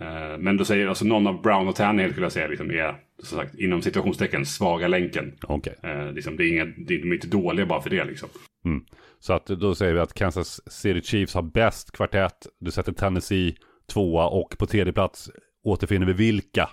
Eh, 0.02 0.38
men 0.40 0.58
då 0.58 0.66
säger 0.66 0.88
alltså 0.88 1.06
någon 1.06 1.28
av 1.28 1.42
Brown 1.42 1.68
och 1.68 1.76
Tannehill 1.76 2.12
skulle 2.12 2.26
jag 2.26 2.32
säga 2.32 2.48
liksom 2.48 2.72
är 2.72 2.96
som 3.24 3.38
sagt, 3.38 3.56
inom 3.56 3.82
situationstecken 3.82 4.46
svaga 4.46 4.88
länken. 4.88 5.34
Okay. 5.48 5.74
Eh, 5.84 6.14
liksom, 6.14 6.38
det 6.38 6.44
är 6.44 6.50
inga, 6.50 6.66
de 6.66 6.96
är 6.96 7.14
inte 7.14 7.28
dåliga 7.28 7.66
bara 7.66 7.82
för 7.82 7.90
det 7.90 8.06
liksom. 8.06 8.30
Mm. 8.68 8.86
Så 9.20 9.34
att 9.34 9.46
då 9.46 9.76
säger 9.76 9.94
vi 9.94 10.00
att 10.00 10.14
Kansas 10.14 10.72
City 10.74 11.02
Chiefs 11.02 11.34
har 11.34 11.42
bäst 11.42 11.92
kvartett. 11.92 12.48
Du 12.60 12.72
sätter 12.72 12.92
Tennessee 12.92 13.56
tvåa 13.94 14.28
och 14.28 14.56
på 14.60 14.66
tredje 14.66 14.94
plats 14.94 15.30
återfinner 15.64 16.06
vi 16.06 16.14
vilka? 16.14 16.70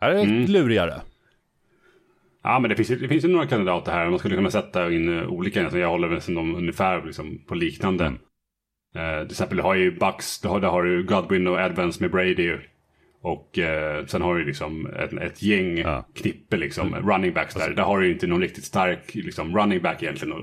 Här 0.00 0.10
är 0.10 0.14
det 0.14 0.20
mm. 0.20 0.44
lurigare. 0.44 1.00
Ja, 2.42 2.58
men 2.58 2.68
det 2.68 2.76
finns, 2.76 2.88
det 2.88 3.08
finns 3.08 3.24
ju 3.24 3.28
några 3.28 3.46
kandidater 3.46 3.92
här. 3.92 4.10
Man 4.10 4.18
skulle 4.18 4.36
kunna 4.36 4.50
sätta 4.50 4.92
in 4.92 5.08
uh, 5.08 5.28
olika. 5.28 5.62
Alltså 5.62 5.78
jag 5.78 5.88
håller 5.88 6.08
med 6.08 6.22
dem 6.26 6.54
ungefär 6.54 7.04
liksom, 7.04 7.44
på 7.46 7.54
liknande. 7.54 8.04
Mm. 8.04 8.18
Uh, 8.96 9.22
till 9.22 9.32
exempel, 9.32 9.56
du 9.56 9.62
har 9.62 9.74
ju 9.74 9.98
Bucks, 9.98 10.40
där 10.40 10.48
har, 10.48 10.60
där 10.60 10.68
har 10.68 10.82
du 10.82 11.04
Godwin 11.04 11.46
och 11.46 11.58
Advance 11.58 12.02
med 12.02 12.10
Brady. 12.10 12.58
Och 13.22 13.58
uh, 13.58 14.06
sen 14.06 14.22
har 14.22 14.34
du 14.34 14.44
liksom 14.44 14.86
ett, 14.86 15.12
ett 15.12 15.42
gäng 15.42 15.78
ja. 15.78 16.06
knippe 16.14 16.56
liksom, 16.56 16.94
mm. 16.94 17.10
running 17.10 17.32
backs 17.32 17.54
där. 17.54 17.70
Där 17.70 17.82
har 17.82 18.00
du 18.00 18.12
inte 18.12 18.26
någon 18.26 18.40
riktigt 18.40 18.64
stark 18.64 19.14
liksom, 19.14 19.56
running 19.56 19.82
back 19.82 20.02
egentligen 20.02 20.34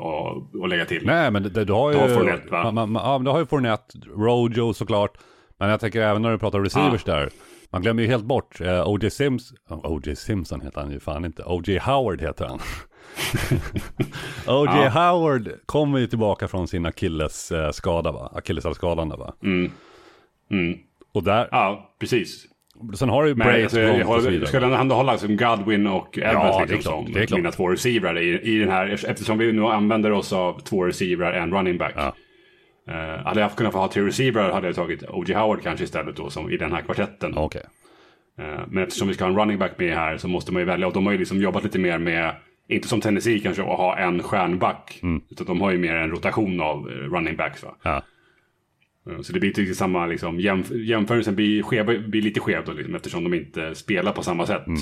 att, 0.64 0.70
lägga 0.70 0.86
till. 0.86 1.06
Nej, 1.06 1.32
men 1.32 1.44
det, 1.44 1.66
du 1.66 1.74
har 1.74 1.92
ju... 1.92 1.98
Du 1.98 2.02
har 2.02 2.10
Fournette, 2.10 2.52
va? 2.52 2.72
Man, 2.72 2.92
man, 2.92 3.04
ja, 3.04 3.20
du 3.20 3.30
har 3.30 3.40
ju 3.40 3.46
Fournette, 3.46 3.98
Rojo 4.16 4.74
såklart. 4.74 5.18
Men 5.58 5.70
jag 5.70 5.80
tänker 5.80 6.02
även 6.02 6.22
när 6.22 6.32
du 6.32 6.38
pratar 6.38 6.60
receivers 6.60 7.04
ah. 7.08 7.12
där. 7.12 7.30
Man 7.70 7.82
glömmer 7.82 8.04
ju 8.04 8.10
helt 8.10 8.26
bort 8.26 8.62
eh, 8.62 8.90
O.J. 8.90 9.10
Simpson, 9.10 9.58
O.J. 9.70 10.16
Simpson 10.16 10.62
heter 10.62 10.82
han 10.82 10.92
ju 10.92 11.00
fan 11.00 11.26
inte, 11.26 11.44
O.J. 11.44 11.80
Howard 11.80 12.22
heter 12.22 12.46
han. 12.46 12.60
O.J. 14.58 14.72
Ja. 14.74 14.90
Howard 14.90 15.50
kommer 15.66 16.00
ju 16.00 16.08
tillbaka 16.08 16.48
från 16.48 16.68
sin 16.68 16.86
Achilles 16.86 17.52
uh, 17.52 17.72
skada 17.72 18.12
va, 18.12 18.32
Achillesskadan 18.36 19.10
va. 19.10 19.36
Mm. 19.44 19.72
Mm. 20.52 20.78
Och 21.14 21.24
där. 21.24 21.48
Ja, 21.52 21.96
precis. 22.00 22.46
Sen 22.94 23.10
har 23.10 23.24
du 23.24 23.30
ju 23.30 23.36
Brace, 23.36 23.64
alltså, 23.64 23.80
jag, 23.80 24.10
och 24.10 24.22
så 24.22 24.30
vidare. 24.30 24.48
Skulle 24.48 24.66
han 24.66 24.92
hålla 24.92 25.12
liksom 25.12 25.38
Godwin 25.38 25.88
och 25.88 26.18
Evans 26.18 26.56
ja, 26.60 26.66
liksom, 26.70 27.14
som 27.28 27.38
mina 27.38 27.52
två 27.52 27.70
receivrar 27.70 28.18
i, 28.18 28.40
i 28.42 28.60
den 28.60 28.70
här, 28.70 29.06
eftersom 29.08 29.38
vi 29.38 29.52
nu 29.52 29.66
använder 29.66 30.12
oss 30.12 30.34
av 30.34 30.60
två 30.60 30.84
receivrar, 30.84 31.34
en 31.34 31.54
running 31.54 31.78
back. 31.78 31.94
Ja. 31.96 32.16
Uh, 32.90 33.26
hade 33.26 33.40
jag 33.40 33.56
kunnat 33.56 33.74
få 33.74 33.80
ha 33.80 33.88
tre 33.88 34.04
receiver 34.04 34.52
hade 34.52 34.68
jag 34.68 34.76
tagit 34.76 35.04
O.J. 35.04 35.34
Howard 35.34 35.62
kanske 35.64 35.84
istället 35.84 36.16
då 36.16 36.30
som 36.30 36.52
i 36.52 36.58
den 36.58 36.72
här 36.72 36.82
kvartetten. 36.82 37.38
Okay. 37.38 37.62
Uh, 38.40 38.46
men 38.68 38.84
eftersom 38.84 39.08
vi 39.08 39.14
ska 39.14 39.24
ha 39.24 39.32
en 39.32 39.38
running 39.38 39.58
back 39.58 39.72
med 39.78 39.96
här 39.96 40.18
så 40.18 40.28
måste 40.28 40.54
man 40.54 40.62
ju 40.62 40.66
välja 40.66 40.88
och 40.88 40.94
de 40.94 41.06
har 41.06 41.14
ju 41.14 41.20
liksom 41.20 41.42
jobbat 41.42 41.64
lite 41.64 41.80
mer 41.80 41.98
med 41.98 42.36
inte 42.68 42.88
som 42.88 43.02
Tennessee 43.02 43.40
kanske 43.40 43.62
att 43.62 43.78
ha 43.78 43.98
en 43.98 44.24
stjärnback. 44.24 45.00
Mm. 45.04 45.22
Utan 45.30 45.48
de 45.48 45.62
har 45.62 45.72
ju 45.72 45.78
mer 45.78 45.94
en 45.94 46.12
rotation 46.12 46.62
av 46.62 46.90
eh, 46.90 46.94
running 46.94 47.36
backs. 47.36 47.64
Va? 47.64 47.76
Ja. 47.82 48.02
Så 49.22 49.34
det 49.34 49.40
blir 49.40 49.50
inte 49.50 49.62
riktigt 49.62 49.78
samma, 49.78 50.06
liksom, 50.06 50.40
jämf 50.40 50.72
jämförelsen 50.72 51.36
blir, 51.36 51.64
skev, 51.64 52.10
blir 52.10 52.22
lite 52.22 52.40
skev 52.40 52.66
då, 52.66 52.72
liksom, 52.72 52.96
eftersom 52.96 53.24
de 53.24 53.34
inte 53.34 53.76
spelar 53.76 54.12
på 54.12 54.24
samma 54.24 54.46
sätt. 54.46 54.68
Mm. 54.68 54.80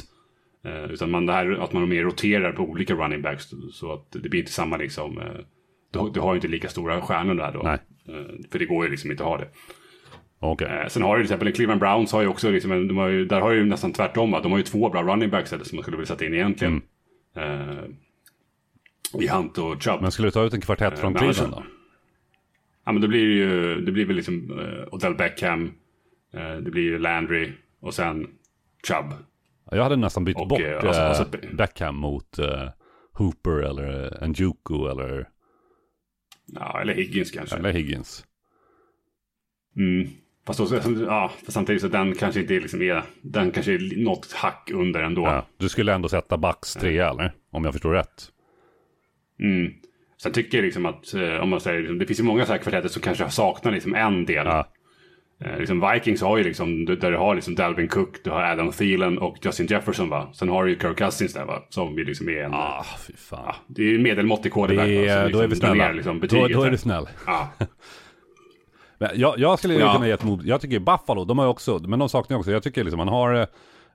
Uh, 0.65 0.91
utan 0.91 1.11
man, 1.11 1.25
det 1.25 1.33
här, 1.33 1.51
att 1.51 1.73
man 1.73 1.89
mer 1.89 2.03
roterar 2.03 2.51
på 2.51 2.63
olika 2.63 2.93
running 2.93 3.21
backs. 3.21 3.49
Så 3.71 3.93
att 3.93 4.11
det 4.11 4.29
blir 4.29 4.39
inte 4.39 4.51
samma 4.51 4.77
liksom, 4.77 5.17
uh, 5.17 5.39
du, 5.93 6.09
du 6.13 6.19
har 6.19 6.33
ju 6.33 6.37
inte 6.37 6.47
lika 6.47 6.69
stora 6.69 7.01
stjärnor 7.01 7.35
där 7.35 7.51
då. 7.51 7.67
Eh, 7.67 8.25
för 8.51 8.59
det 8.59 8.65
går 8.65 8.85
ju 8.85 8.91
liksom 8.91 9.11
inte 9.11 9.23
att 9.23 9.29
ha 9.29 9.37
det. 9.37 9.47
Okej. 10.39 10.67
Eh, 10.67 10.87
sen 10.87 11.03
har 11.03 11.17
du 11.17 11.23
till 11.23 11.33
exempel 11.33 11.53
Cleveland 11.53 11.79
Browns 11.79 12.11
har 12.11 12.21
ju 12.21 12.27
också, 12.27 12.51
liksom, 12.51 12.87
de 12.87 12.97
har 12.97 13.07
ju, 13.07 13.25
där 13.25 13.41
har 13.41 13.51
ju 13.51 13.65
nästan 13.65 13.93
tvärtom. 13.93 14.31
Va? 14.31 14.39
De 14.41 14.51
har 14.51 14.59
ju 14.59 14.63
två 14.63 14.89
bra 14.89 15.03
running 15.03 15.29
backs 15.29 15.53
eller, 15.53 15.63
som 15.63 15.75
man 15.75 15.83
skulle 15.83 15.97
vilja 15.97 16.07
sätta 16.07 16.25
in 16.25 16.33
egentligen. 16.33 16.81
Eh, 17.35 19.21
I 19.21 19.27
Hunt 19.27 19.57
och 19.57 19.83
Chubb. 19.83 20.01
Men 20.01 20.11
skulle 20.11 20.27
du 20.27 20.31
ta 20.31 20.43
ut 20.43 20.53
en 20.53 20.61
kvartett 20.61 20.99
från 20.99 21.15
Eh, 21.15 21.21
Cleveland 21.21 21.53
då? 21.53 21.63
Ja 22.85 22.91
men 22.91 23.01
då 23.01 23.07
blir 23.07 23.25
det 23.27 23.33
ju, 23.33 23.81
det 23.81 23.91
blir 23.91 24.05
väl 24.05 24.15
liksom 24.15 24.51
uh, 24.59 24.87
Odell 24.91 25.15
Beckham, 25.15 25.71
eh, 26.33 26.55
det 26.55 26.71
blir 26.71 26.83
ju 26.83 26.99
Landry 26.99 27.51
och 27.79 27.93
sen 27.93 28.27
Chubb. 28.87 29.13
Ja, 29.71 29.77
Jag 29.77 29.83
hade 29.83 29.95
nästan 29.95 30.25
bytt 30.25 30.37
Och, 30.37 30.47
bort 30.47 30.59
eh, 30.61 30.75
alltså- 30.75 31.01
eh, 31.01 31.07
alltså- 31.09 31.25
Beckham 31.53 31.95
mot 31.95 32.39
eh, 32.39 32.69
Hooper 33.13 33.51
eller 33.61 34.23
eh, 34.23 34.29
Njoku 34.29 34.87
eller, 34.87 35.29
Ja, 36.45 36.81
eller 36.81 36.93
Higgins 36.93 37.31
kanske. 37.31 37.55
eller 37.55 37.71
Higgins. 37.73 38.25
Mm. 39.77 40.07
Fast, 40.45 40.59
då, 40.59 40.95
ja, 41.05 41.31
fast 41.37 41.51
samtidigt 41.51 41.81
så 41.81 41.87
den 41.87 42.15
kanske 42.15 42.41
inte 42.41 42.55
är 42.55 42.61
liksom 42.61 42.81
är, 42.81 43.03
den 43.21 43.51
kanske 43.51 43.73
är 43.73 44.03
något 44.03 44.31
hack 44.31 44.71
under 44.73 45.03
ändå. 45.03 45.21
Ja. 45.21 45.45
Du 45.57 45.69
skulle 45.69 45.93
ändå 45.93 46.09
sätta 46.09 46.37
Bucks 46.37 46.73
trea 46.73 47.09
eller? 47.09 47.31
Om 47.51 47.63
jag 47.63 47.73
förstår 47.73 47.93
rätt. 47.93 48.31
Mm. 49.39 49.73
Sen 50.23 50.31
tycker 50.31 50.57
jag 50.57 50.65
liksom 50.65 50.85
att, 50.85 51.13
eh, 51.13 51.35
om 51.41 51.49
man 51.49 51.59
säger, 51.59 51.79
liksom, 51.79 51.99
det 51.99 52.05
finns 52.05 52.19
ju 52.19 52.23
många 52.23 52.45
så 52.45 52.51
här 52.51 52.59
kvartetter 52.59 52.89
som 52.89 53.01
kanske 53.01 53.29
saknar 53.29 53.71
liksom 53.71 53.95
en 53.95 54.25
del. 54.25 54.45
Ja. 54.45 54.67
Eh, 55.45 55.59
liksom 55.59 55.89
Vikings 55.93 56.21
har 56.21 56.37
ju 56.37 56.43
liksom, 56.43 56.85
där 56.85 57.11
du 57.11 57.17
har 57.17 57.35
liksom 57.35 57.55
Dalvin 57.55 57.87
Cook, 57.87 58.15
du 58.23 58.29
har 58.29 58.41
Adam 58.43 58.71
Thielen 58.71 59.17
och 59.17 59.37
Justin 59.41 59.67
Jefferson 59.67 60.09
va. 60.09 60.29
Sen 60.33 60.49
har 60.49 60.63
du 60.63 60.69
ju 60.71 60.79
Kirk 60.79 60.97
Cousins 60.97 61.33
där 61.33 61.45
va, 61.45 61.63
som 61.69 61.97
ju 61.97 62.03
liksom 62.05 62.29
är 62.29 62.43
en, 62.43 62.53
Ah, 62.53 62.85
fy 63.07 63.13
fan. 63.17 63.55
det 63.67 63.81
är 63.81 63.85
ju 63.85 63.99
medelmåttig 63.99 64.53
quarterback. 64.53 64.85
Det 64.87 65.07
är, 65.07 65.23
liksom 65.23 65.31
då 65.31 65.39
är 65.39 65.47
vi 65.47 65.55
drar 65.55 65.67
snälla. 65.67 65.87
ner 65.87 65.93
Liksom, 65.93 66.13
då, 66.15 66.19
betyget 66.21 66.53
då 66.53 66.63
är 66.63 66.71
du 66.71 66.77
snäll. 66.77 67.05
Ja. 67.25 67.49
Men 68.97 69.09
jag, 69.15 69.39
jag 69.39 69.59
skulle 69.59 69.73
Ja. 69.73 69.93
kunna 69.93 70.07
ge 70.07 70.11
ett 70.13 70.23
mot, 70.23 70.43
jag 70.45 70.61
tycker 70.61 70.79
Buffalo, 70.79 71.25
de 71.25 71.37
har 71.37 71.45
ju 71.45 71.49
också, 71.49 71.79
men 71.87 71.99
de 71.99 72.09
saknar 72.09 72.35
ju 72.35 72.39
också, 72.39 72.51
jag 72.51 72.63
tycker 72.63 72.83
liksom 72.83 72.97
man 72.97 73.07
har 73.07 73.47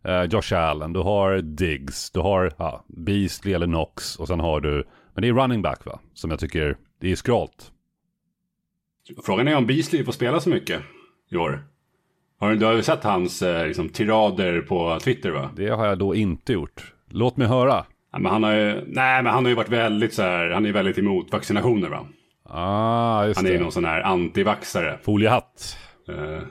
eh, 0.05 0.23
Josh 0.31 0.55
Allen, 0.55 0.93
du 0.93 1.01
har 1.01 1.39
Diggs, 1.43 2.11
du 2.11 2.21
har 2.21 2.53
ja, 2.59 2.85
Beasley 2.89 3.55
eller 3.55 3.67
Knox 3.67 4.17
och 4.17 4.29
sen 4.29 4.41
har 4.41 4.61
du, 4.61 4.85
men 5.19 5.23
det 5.23 5.29
är 5.29 5.33
running 5.33 5.63
back 5.63 5.87
va, 5.87 6.01
som 6.15 6.31
jag 6.31 6.41
tycker, 6.41 6.77
det 7.01 7.13
är 7.13 7.17
skralt. 7.17 7.73
Frågan 9.25 9.49
är 9.49 9.57
om 9.57 9.67
Beasley 9.67 10.05
får 10.05 10.13
spela 10.13 10.41
så 10.41 10.51
mycket 10.51 10.83
i 11.31 11.37
år. 11.37 11.65
Har 12.41 12.51
du, 12.51 12.57
du 12.57 12.67
har 12.67 12.73
ju 12.73 12.83
sett 12.83 13.05
hans 13.05 13.43
eh, 13.43 13.67
liksom, 13.67 13.89
tirader 13.89 14.61
på 14.61 14.99
Twitter 15.01 15.31
va? 15.31 15.51
Det 15.57 15.69
har 15.69 15.87
jag 15.87 15.99
då 15.99 16.15
inte 16.15 16.53
gjort. 16.53 16.93
Låt 17.11 17.37
mig 17.37 17.47
höra. 17.47 17.85
Ja, 18.13 18.19
men 18.19 18.33
han 18.33 18.43
har 18.43 18.53
ju, 18.53 18.85
nej 18.87 19.23
men 19.23 19.27
han 19.27 19.45
har 19.45 19.49
ju 19.49 19.55
varit 19.55 19.69
väldigt 19.69 20.15
så 20.15 20.23
här, 20.23 20.51
han 20.51 20.67
är 20.67 20.73
väldigt 20.73 20.99
emot 20.99 21.33
vaccinationer 21.33 21.89
va? 21.89 22.07
Ah, 22.45 23.27
just 23.27 23.41
Han 23.41 23.47
är 23.47 23.53
ju 23.53 23.61
någon 23.61 23.73
sån 23.73 23.85
här 23.85 24.03
antivaxare. 24.03 24.99
Foliehatt. 25.03 25.79
Eh, 26.09 26.43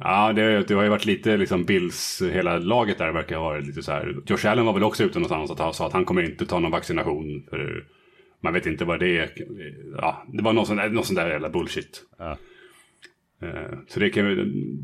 ja, 0.00 0.32
det, 0.32 0.68
det 0.68 0.74
har 0.74 0.82
ju 0.82 0.88
varit 0.88 1.06
lite 1.06 1.36
liksom 1.36 1.64
Bills, 1.64 2.22
hela 2.32 2.58
laget 2.58 2.98
där 2.98 3.12
verkar 3.12 3.36
ha 3.36 3.44
varit 3.44 3.66
lite 3.66 3.82
så 3.82 3.92
här. 3.92 4.16
Josh 4.26 4.46
Allen 4.46 4.66
var 4.66 4.72
väl 4.72 4.84
också 4.84 5.04
ute 5.04 5.18
någonstans 5.18 5.50
och 5.50 5.74
sa 5.74 5.86
att 5.86 5.92
han 5.92 6.04
kommer 6.04 6.22
inte 6.22 6.46
ta 6.46 6.58
någon 6.58 6.70
vaccination. 6.70 7.46
För 7.50 7.84
man 8.42 8.52
vet 8.52 8.66
inte 8.66 8.84
vad 8.84 9.00
det 9.00 9.18
är. 9.18 9.32
Ja, 9.96 10.26
det 10.32 10.42
var 10.42 10.52
någon 10.52 10.66
sån 10.66 10.76
där, 10.76 10.90
någon 10.90 11.04
sån 11.04 11.16
där 11.16 11.30
jävla 11.30 11.50
bullshit. 11.50 12.02
Ja. 12.18 12.38
Eh, 13.42 13.78
så 13.88 14.00
det 14.00 14.10
kan 14.10 14.24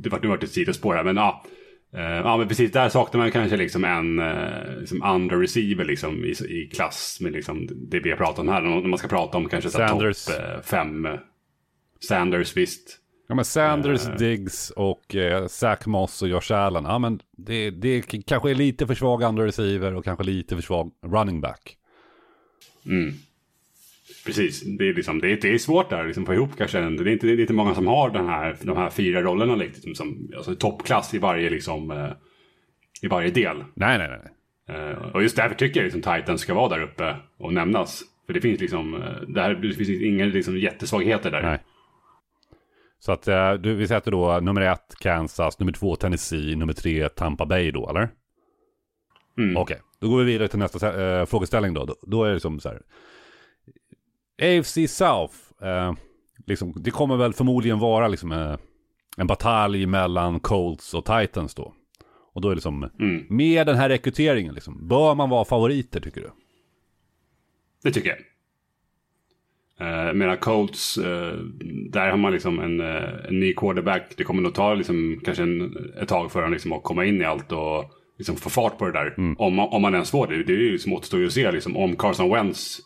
det 0.03 0.09
vart 0.09 0.23
nu 0.23 0.29
varit 0.29 0.43
ett 0.43 0.51
sidospår 0.51 0.95
här, 0.95 1.05
men 1.05 1.17
ja. 1.17 1.45
Eh, 1.93 2.01
ja, 2.03 2.37
men 2.37 2.49
precis 2.49 2.73
där 2.73 2.89
saknar 2.89 3.21
man 3.21 3.31
kanske 3.31 3.57
liksom 3.57 3.85
en 3.85 4.19
eh, 4.19 4.79
liksom 4.81 5.03
andra 5.03 5.43
receiver 5.43 5.85
liksom 5.85 6.25
i, 6.25 6.31
i 6.31 6.71
klass 6.75 7.19
med 7.21 7.33
liksom 7.33 7.69
det 7.71 8.01
vi 8.01 8.11
har 8.11 8.17
pratat 8.17 8.39
om 8.39 8.49
här. 8.49 8.61
När 8.61 8.89
man 8.89 8.99
ska 8.99 9.09
prata 9.09 9.37
om 9.39 9.49
kanske 9.49 9.71
Sanders. 9.71 10.25
topp 10.25 10.65
fem. 10.65 11.09
Sanders 12.09 12.57
visst. 12.57 12.99
Ja 13.29 13.35
men 13.35 13.45
Sanders, 13.45 14.07
Diggs 14.19 14.71
och 14.71 15.15
eh, 15.15 15.47
Zach 15.47 15.87
Moss 15.87 16.23
och 16.23 16.29
Josh 16.29 16.53
Allen. 16.53 16.85
Ja 16.85 16.99
men 16.99 17.21
det, 17.37 17.71
det 17.71 18.01
kanske 18.27 18.51
är 18.51 18.55
lite 18.55 18.87
för 18.87 18.95
svag 18.95 19.23
andra 19.23 19.47
receiver 19.47 19.95
och 19.95 20.05
kanske 20.05 20.25
lite 20.25 20.55
för 20.55 20.63
svag 20.63 20.93
running 21.07 21.41
back. 21.41 21.77
Mm. 22.87 23.15
Precis, 24.27 24.63
det 24.79 24.89
är, 24.89 24.95
liksom, 24.95 25.21
det 25.21 25.33
är, 25.33 25.37
det 25.41 25.55
är 25.55 25.59
svårt 25.59 25.91
där 25.91 26.07
liksom, 26.07 26.27
få 26.27 26.35
ihop 26.35 26.51
kanske. 26.59 26.79
en- 26.79 26.97
Det 26.97 27.11
är, 27.11 27.13
inte, 27.13 27.27
det 27.27 27.33
är 27.33 27.41
inte 27.41 27.53
många 27.53 27.75
som 27.75 27.87
har 27.87 28.11
den 28.11 28.27
här, 28.27 28.57
de 28.63 28.77
här 28.77 28.91
fyra 28.91 29.23
rollerna 29.23 29.55
liksom, 29.57 29.95
som 29.95 30.31
alltså, 30.37 30.55
toppklass 30.55 31.15
i 31.15 31.19
varje, 31.19 31.51
liksom, 31.51 31.91
eh, 31.91 32.11
i 33.03 33.07
varje 33.09 33.31
del. 33.31 33.65
Nej 33.75 33.99
nej 33.99 34.09
nej. 34.09 34.21
Eh, 34.77 34.99
och 34.99 35.23
just 35.23 35.37
därför 35.37 35.55
tycker 35.55 35.81
jag 35.81 35.85
liksom 35.85 36.03
Titans 36.03 36.41
ska 36.41 36.55
vara 36.55 36.69
där 36.77 36.83
uppe 36.83 37.17
och 37.39 37.53
nämnas. 37.55 38.03
För 38.27 38.33
det 38.33 38.41
finns 38.41 38.61
liksom, 38.61 38.95
eh, 38.95 39.21
där, 39.29 39.55
det 39.55 39.75
finns 39.75 39.89
inga 39.89 40.25
liksom, 40.25 40.59
jättesvagheter 40.59 41.31
där. 41.31 41.43
Nej. 41.43 41.59
Så 43.01 43.13
att 43.13 43.29
eh, 43.29 43.53
du, 43.53 43.75
vi 43.75 43.89
sätter 43.89 44.11
då 44.11 44.41
nummer 44.41 44.61
ett 44.61 44.95
Kansas, 45.01 45.59
nummer 45.59 45.73
två 45.73 45.97
Tennessee, 45.97 46.57
nummer 46.57 46.73
tre 46.73 47.09
Tampa 47.09 47.47
Bay 47.47 47.71
då 47.71 47.89
eller? 47.91 48.09
Mm. 49.39 49.57
Okej, 49.57 49.79
då 50.01 50.09
går 50.09 50.19
vi 50.19 50.25
vidare 50.25 50.49
till 50.49 50.59
nästa 50.59 51.19
eh, 51.21 51.27
frågeställning 51.27 51.75
då. 51.75 51.85
då. 51.85 51.95
Då 52.03 52.25
är 52.25 52.33
det 52.33 52.41
som 52.41 52.61
så 52.61 52.69
här. 52.69 52.83
AFC 54.43 54.79
South, 54.89 55.35
eh, 55.63 55.93
liksom, 56.47 56.73
det 56.77 56.91
kommer 56.91 57.17
väl 57.17 57.33
förmodligen 57.33 57.79
vara 57.79 58.09
liksom 58.09 58.33
eh, 58.33 58.57
en 59.17 59.27
batalj 59.27 59.87
mellan 59.87 60.41
Colts 60.41 60.95
och 60.95 61.05
Titans 61.05 61.55
då. 61.55 61.75
Och 62.35 62.41
då 62.43 62.49
är 62.49 62.53
det 62.53 62.57
liksom, 62.57 62.91
Mm. 63.01 63.25
med 63.29 63.67
den 63.67 63.77
här 63.77 63.89
rekryteringen 63.89 64.55
liksom, 64.55 64.89
bör 64.89 65.15
man 65.15 65.31
vara 65.31 65.45
favoriter 65.45 66.01
tycker 66.01 66.21
du? 66.21 66.31
Det 67.83 67.91
tycker 67.93 68.09
jag. 68.09 68.19
Uh, 69.81 70.15
medan 70.15 70.37
Colts, 70.37 70.99
eh, 70.99 71.33
där 71.91 72.11
har 72.11 72.17
man 72.17 72.33
liksom 72.33 72.59
en, 72.59 72.81
eh, 72.81 73.27
en 73.29 73.41
ny 73.41 73.55
quarterback. 73.55 74.13
Det 74.17 74.25
kommer 74.25 74.43
nog 74.43 74.55
ta 74.55 74.75
liksom, 74.75 75.21
kanske 75.25 75.43
en, 75.43 75.77
ett 76.03 76.09
tag 76.09 76.33
för 76.33 76.39
honom 76.41 76.53
liksom, 76.53 76.73
att 76.73 76.83
komma 76.83 77.05
in 77.05 77.21
i 77.23 77.25
allt 77.25 77.53
och 77.53 77.85
liksom, 78.19 78.37
få 78.37 78.51
fart 78.51 78.79
på 78.79 78.87
det 78.87 78.93
där. 78.93 79.15
Om, 79.39 79.55
man- 79.55 79.69
om 79.69 79.83
man 79.83 79.95
ens 79.95 80.11
får 80.11 80.27
det. 80.27 80.45
Det 80.45 80.53
är 80.53 80.57
ju 80.57 80.73
liksom, 80.73 80.93
återstår 80.93 81.21
ju 81.21 81.27
att 81.27 81.33
se 81.33 81.53
liksom, 81.53 81.77
om 81.77 81.97
Carson 81.97 82.31
Wentz 82.31 82.81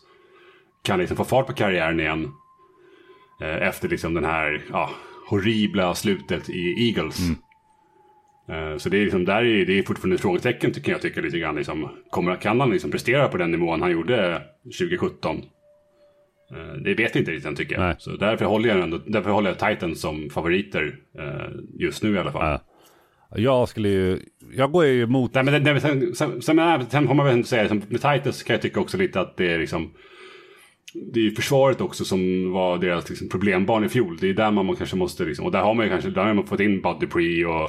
kan 0.83 0.99
liksom, 0.99 1.17
få 1.17 1.23
fart 1.23 1.47
på 1.47 1.53
karriären 1.53 1.99
igen. 1.99 2.31
eh, 3.41 3.67
efter 3.67 3.89
liksom, 3.89 4.13
den 4.13 4.25
här 4.25 4.61
ja, 4.71 4.89
horribla 5.29 5.95
slutet 5.95 6.49
i 6.49 6.87
Eagles. 6.87 7.19
Eh, 8.49 8.77
Så 8.77 8.89
det 8.89 8.97
är, 8.97 9.01
liksom, 9.03 9.25
där 9.25 9.43
är, 9.45 9.65
det 9.65 9.79
är 9.79 9.83
fortfarande 9.83 10.15
ett 10.15 10.21
frågetecken 10.21 10.71
tycker 10.71 10.91
jag 10.91 11.01
tycker 11.01 11.21
lite 11.21 11.39
grann. 11.39 11.55
Liksom, 11.55 11.89
kommer, 12.09 12.35
kan 12.35 12.59
han 12.59 12.69
liksom 12.69 12.91
prestera 12.91 13.27
på 13.27 13.37
den 13.37 13.51
nivån 13.51 13.81
han 13.81 13.91
gjorde 13.91 14.41
2017? 14.63 15.37
Eh, 16.51 16.73
Det 16.83 16.93
vet 16.93 17.15
vi 17.15 17.19
inte 17.19 17.31
riktigt 17.31 17.45
än 17.47 17.55
tycker 17.55 17.75
jag. 17.75 17.81
Nej. 17.83 17.95
Så 17.99 18.11
därför 18.11 18.45
håller 18.45 18.69
jag, 18.69 18.79
ändå, 18.79 18.97
därför 19.07 19.29
håller 19.29 19.49
jag 19.49 19.59
Titans 19.59 20.01
som 20.01 20.29
favoriter 20.29 20.99
eh, 21.19 21.51
just 21.79 22.03
nu 22.03 22.15
i 22.15 22.19
alla 22.19 22.31
fall. 22.31 22.45
Ja. 22.51 22.61
Jag 23.35 23.69
skulle 23.69 23.89
ju, 23.89 24.19
jag 24.55 24.71
går 24.71 24.85
ju 24.85 25.03
emot, 25.03 25.33
Nej, 25.33 25.43
men 25.43 25.53
det, 25.63 25.73
det, 25.73 25.79
sen, 25.81 26.15
sen, 26.15 26.41
sen, 26.41 26.55
men 26.55 26.89
sen 26.89 27.07
får 27.07 27.13
man 27.15 27.25
väl 27.25 27.45
säga, 27.45 27.73
med 27.73 28.01
Titans 28.01 28.43
kan 28.43 28.53
jag 28.53 28.61
tycka 28.61 28.79
också 28.79 28.97
lite 28.97 29.21
att 29.21 29.37
det 29.37 29.51
är 29.53 29.59
liksom 29.59 29.91
det 30.93 31.19
är 31.19 31.23
ju 31.23 31.31
försvaret 31.31 31.81
också 31.81 32.05
som 32.05 32.51
var 32.51 32.77
deras 32.77 33.09
liksom, 33.09 33.29
problembarn 33.29 33.83
i 33.83 33.89
fjol. 33.89 34.17
Det 34.21 34.29
är 34.29 34.33
där 34.33 34.51
man 34.51 34.75
kanske 34.75 34.95
måste, 34.95 35.25
liksom, 35.25 35.45
och 35.45 35.51
där 35.51 35.61
har 35.61 35.73
man 35.73 35.85
ju 35.85 35.91
kanske 35.91 36.09
där 36.09 36.25
har 36.25 36.33
man 36.33 36.47
fått 36.47 36.59
in 36.59 36.81
Bud 36.81 36.99
Dupree 36.99 37.45
och 37.45 37.63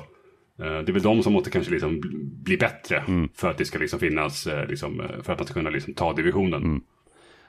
eh, 0.65 0.83
det 0.83 0.89
är 0.89 0.93
väl 0.93 1.03
de 1.03 1.23
som 1.23 1.33
måste 1.33 1.51
kanske 1.51 1.73
liksom 1.73 2.01
bli- 2.45 2.57
bättre 2.57 3.05
för 3.35 3.51
att 3.51 3.59
det 3.59 3.65
ska 3.65 3.79
liksom 3.79 3.99
finnas, 4.01 4.47
eh, 4.47 4.67
liksom, 4.69 5.01
eh, 5.01 5.23
för 5.23 5.33
att 5.33 5.39
man 5.39 5.47
ska 5.47 5.55
kunna 5.55 5.71
liksom 5.71 5.95
ta 5.95 6.13
divisionen. 6.13 6.81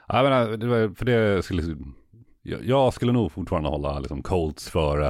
jag 0.08 0.24
menar, 0.24 0.56
det 0.56 0.66
var, 0.66 0.94
för 0.94 1.04
det 1.04 1.44
skulle, 1.44 1.62
jag, 2.42 2.64
jag 2.64 2.94
skulle 2.94 3.12
nog 3.12 3.32
fortfarande 3.32 3.68
hålla 3.68 3.98
liksom 3.98 4.22
Colts 4.22 4.70
före. 4.70 5.06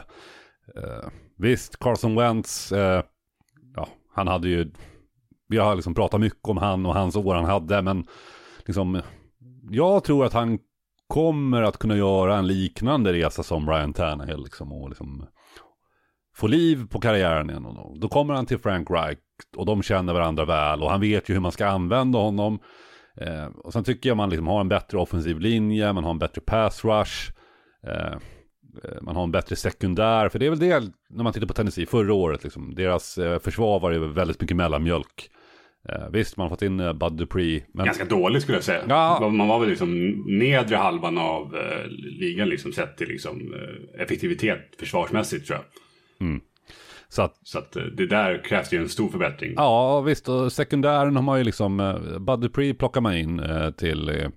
Eh, 0.77 1.09
visst, 1.39 1.79
Carson 1.79 2.15
Wentz, 2.17 2.73
eh, 2.73 3.03
ja, 3.75 3.89
han 4.15 4.29
hade 4.29 4.49
ju, 4.49 4.71
vi 5.49 5.57
har 5.59 5.75
liksom 5.75 5.95
pratat 5.95 6.21
mycket 6.21 6.49
om 6.49 6.57
han 6.57 6.87
och 6.87 6.95
hans 6.95 7.17
år 7.17 7.35
han 7.35 7.45
hade, 7.45 7.83
men 7.83 8.07
liksom, 8.67 9.03
jag 9.71 10.05
tror 10.05 10.25
att 10.25 10.33
han 10.33 10.59
kommer 11.09 11.63
att 11.63 11.79
kunna 11.79 11.97
göra 11.97 12.37
en 12.37 12.47
liknande 12.47 13.13
resa 13.13 13.43
som 13.43 13.71
Ryan 13.71 13.93
Tannehill 13.93 14.43
liksom, 14.43 14.73
och 14.73 14.89
liksom 14.89 15.27
få 16.37 16.47
liv 16.47 16.87
på 16.91 17.01
karriären 17.01 17.51
igen. 17.51 17.67
Och 17.67 18.01
då- 18.01 18.09
kommer 18.09 18.35
han 18.35 18.47
till 18.47 18.59
Frank 18.59 18.91
Reich 18.91 19.19
och 19.57 19.67
de 19.67 19.83
känner 19.83 20.13
varandra 20.13 20.45
väl 20.45 20.83
och 20.83 20.91
han 20.91 21.01
vet 21.01 21.29
ju 21.31 21.35
hur 21.35 21.41
man 21.41 21.53
ska 21.53 21.67
använda 21.67 22.19
honom. 22.19 22.59
Eh, 23.21 23.45
och 23.47 23.73
sen 23.73 23.85
tycker 23.85 24.11
jag 24.11 24.17
man 24.17 24.31
liksom 24.31 24.47
har 24.47 24.61
en 24.61 24.69
bättre 24.69 24.99
offensiv 24.99 25.41
linje, 25.41 25.93
man 25.93 26.05
har 26.05 26.11
en 26.11 26.19
bättre 26.19 26.41
pass 26.41 26.85
rush. 26.85 27.33
Eh, 27.87 28.13
eh, 28.85 29.03
man 29.03 29.17
har 29.17 29.23
en 29.23 29.33
bättre 29.33 29.57
sekundär, 29.57 30.29
för 30.29 30.39
det 30.39 30.47
är 30.47 30.51
väl 30.51 30.59
det 30.59 30.85
när 31.11 31.25
man 31.25 31.33
tittar 31.33 31.47
på 31.47 31.55
Tennessee 31.55 31.87
förra 31.87 32.15
året. 32.15 32.45
Liksom, 32.45 32.75
deras 32.75 33.19
eh, 33.19 33.39
försvar 33.39 33.81
var 33.81 33.91
ju 33.91 34.13
väldigt 34.13 34.41
mycket 34.41 34.57
mellanmjölk. 34.57 35.31
Eh, 35.89 36.09
visst, 36.13 36.37
man 36.37 36.45
har 36.45 36.51
fått 36.51 36.63
in 36.63 36.81
eh, 36.81 36.93
Bud 36.93 37.13
Dupree, 37.13 37.65
men 37.73 37.87
Ganska 37.87 38.05
dåligt 38.05 38.43
skulle 38.43 38.57
jag 38.57 38.65
säga. 38.65 38.83
Ja. 38.89 39.29
Man 39.33 39.49
var 39.49 39.59
väl 39.61 39.69
liksom 39.69 40.09
nedre 40.27 40.77
halvan 40.77 41.19
av 41.19 41.57
eh, 41.57 41.87
ligan 42.21 42.49
liksom, 42.49 42.73
sett 42.73 42.97
till 42.97 43.09
liksom, 43.09 43.55
effektivitet 43.99 44.61
försvarsmässigt 44.79 45.47
tror 45.47 45.59
jag. 45.59 46.41
så 47.09 47.23
att 47.23 47.35
Så 47.43 47.59
att 47.59 47.73
det 47.73 48.07
där 48.07 48.45
krävs 48.45 48.73
ju 48.73 48.79
en 48.79 48.89
stor 48.89 49.09
förbättring. 49.09 49.53
Ja, 49.57 50.01
visst. 50.01 50.29
Och 50.29 50.53
sekundären 50.53 51.17
har 51.17 51.23
man 51.23 51.39
ju 51.39 51.45
liksom, 51.45 51.81
eh, 51.81 52.19
Bud 52.19 52.41
Dupree 52.41 52.75
plockar 52.75 53.01
man 53.01 53.17
in 53.17 53.41
eh, 53.41 53.71
till, 53.71 54.09
eh, 54.09 54.29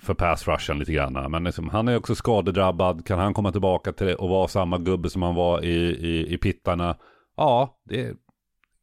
för 0.00 0.14
pass 0.14 0.48
rushen 0.48 0.78
lite 0.78 0.92
grann. 0.92 1.30
Men 1.30 1.44
liksom, 1.44 1.68
han 1.68 1.88
är 1.88 1.96
också 1.96 2.14
skadedrabbad. 2.14 3.06
Kan 3.06 3.18
han 3.18 3.34
komma 3.34 3.52
tillbaka 3.52 3.92
till 3.92 4.14
och 4.14 4.28
vara 4.28 4.48
samma 4.48 4.78
gubbe 4.78 5.10
som 5.10 5.22
han 5.22 5.34
var 5.34 5.64
i, 5.64 5.76
i, 5.84 6.34
i 6.34 6.38
pittarna? 6.38 6.96
Ja, 7.36 7.80
det 7.88 8.16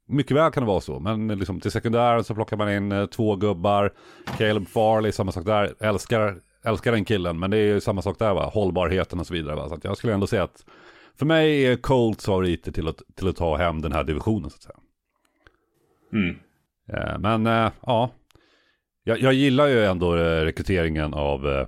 mycket 0.08 0.38
väl 0.38 0.52
kan 0.52 0.64
det 0.64 0.68
vara 0.68 0.82
så. 0.82 1.00
Men 1.00 1.28
liksom, 1.28 1.60
till 1.60 1.72
sekundären 1.72 2.24
så 2.24 2.36
plockar 2.36 2.58
man 2.58 2.72
in 2.72 2.92
eh, 2.92 3.06
två 3.06 3.36
gubbar. 3.36 3.94
Caleb 4.38 4.68
Farley, 4.68 5.12
samma 5.12 5.32
sak 5.32 5.46
där. 5.46 5.74
Älskar, 5.80 6.36
älskar 6.64 6.92
den 6.92 7.06
killen. 7.06 7.40
Men 7.40 7.52
det 7.52 7.58
är 7.58 7.74
ju 7.74 7.82
samma 7.82 8.02
sak 8.02 8.20
där 8.20 8.34
va. 8.34 8.50
Hållbarheten 8.54 9.20
och 9.20 9.28
så 9.28 9.34
vidare 9.34 9.56
va. 9.56 9.70
Så 9.70 9.80
jag 9.84 9.98
skulle 9.98 10.14
ändå 10.14 10.28
säga 10.28 10.44
att 10.44 10.66
för 11.20 11.26
mig 11.26 11.66
är 11.66 11.76
Colts 11.76 12.26
favoriter 12.26 12.72
till 12.72 12.88
att, 12.88 13.02
till 13.16 13.28
att 13.28 13.36
ta 13.36 13.58
hem 13.58 13.82
den 13.82 13.92
här 13.92 14.04
divisionen 14.04 14.50
så 14.50 14.56
att 14.56 14.64
säga. 14.64 14.80
Mm. 16.14 16.36
Eh, 16.94 17.20
men 17.20 17.48
eh, 17.48 17.72
ja, 17.86 18.12
jag, 19.04 19.20
jag, 19.20 19.34
gillar 19.34 19.68
ju 19.68 19.86
ändå 19.86 20.16
rekryteringen 20.16 21.14
av 21.14 21.68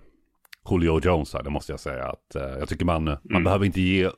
Julio 0.72 1.00
Jones 1.04 1.34
här, 1.34 1.44
det 1.44 1.50
måste 1.50 1.72
jag 1.72 1.80
säga. 1.80 2.06
Att, 2.06 2.36
jag 2.60 2.70
tycker 2.70 2.86
man, 2.86 3.08
mm. 3.08 3.20
man 3.24 3.44
behöver 3.44 3.66
inte 3.66 3.82
ge, 3.82 4.10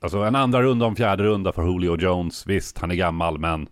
alltså 0.00 0.18
en 0.18 0.34
andra 0.34 0.62
runda 0.62 0.86
en 0.86 0.96
fjärde 0.96 1.24
runda 1.24 1.52
för 1.52 1.72
Julio 1.72 1.96
Jones. 1.96 2.46
Visst, 2.46 2.78
han 2.78 2.90
är 2.90 2.94
gammal, 2.94 3.38
men 3.38 3.68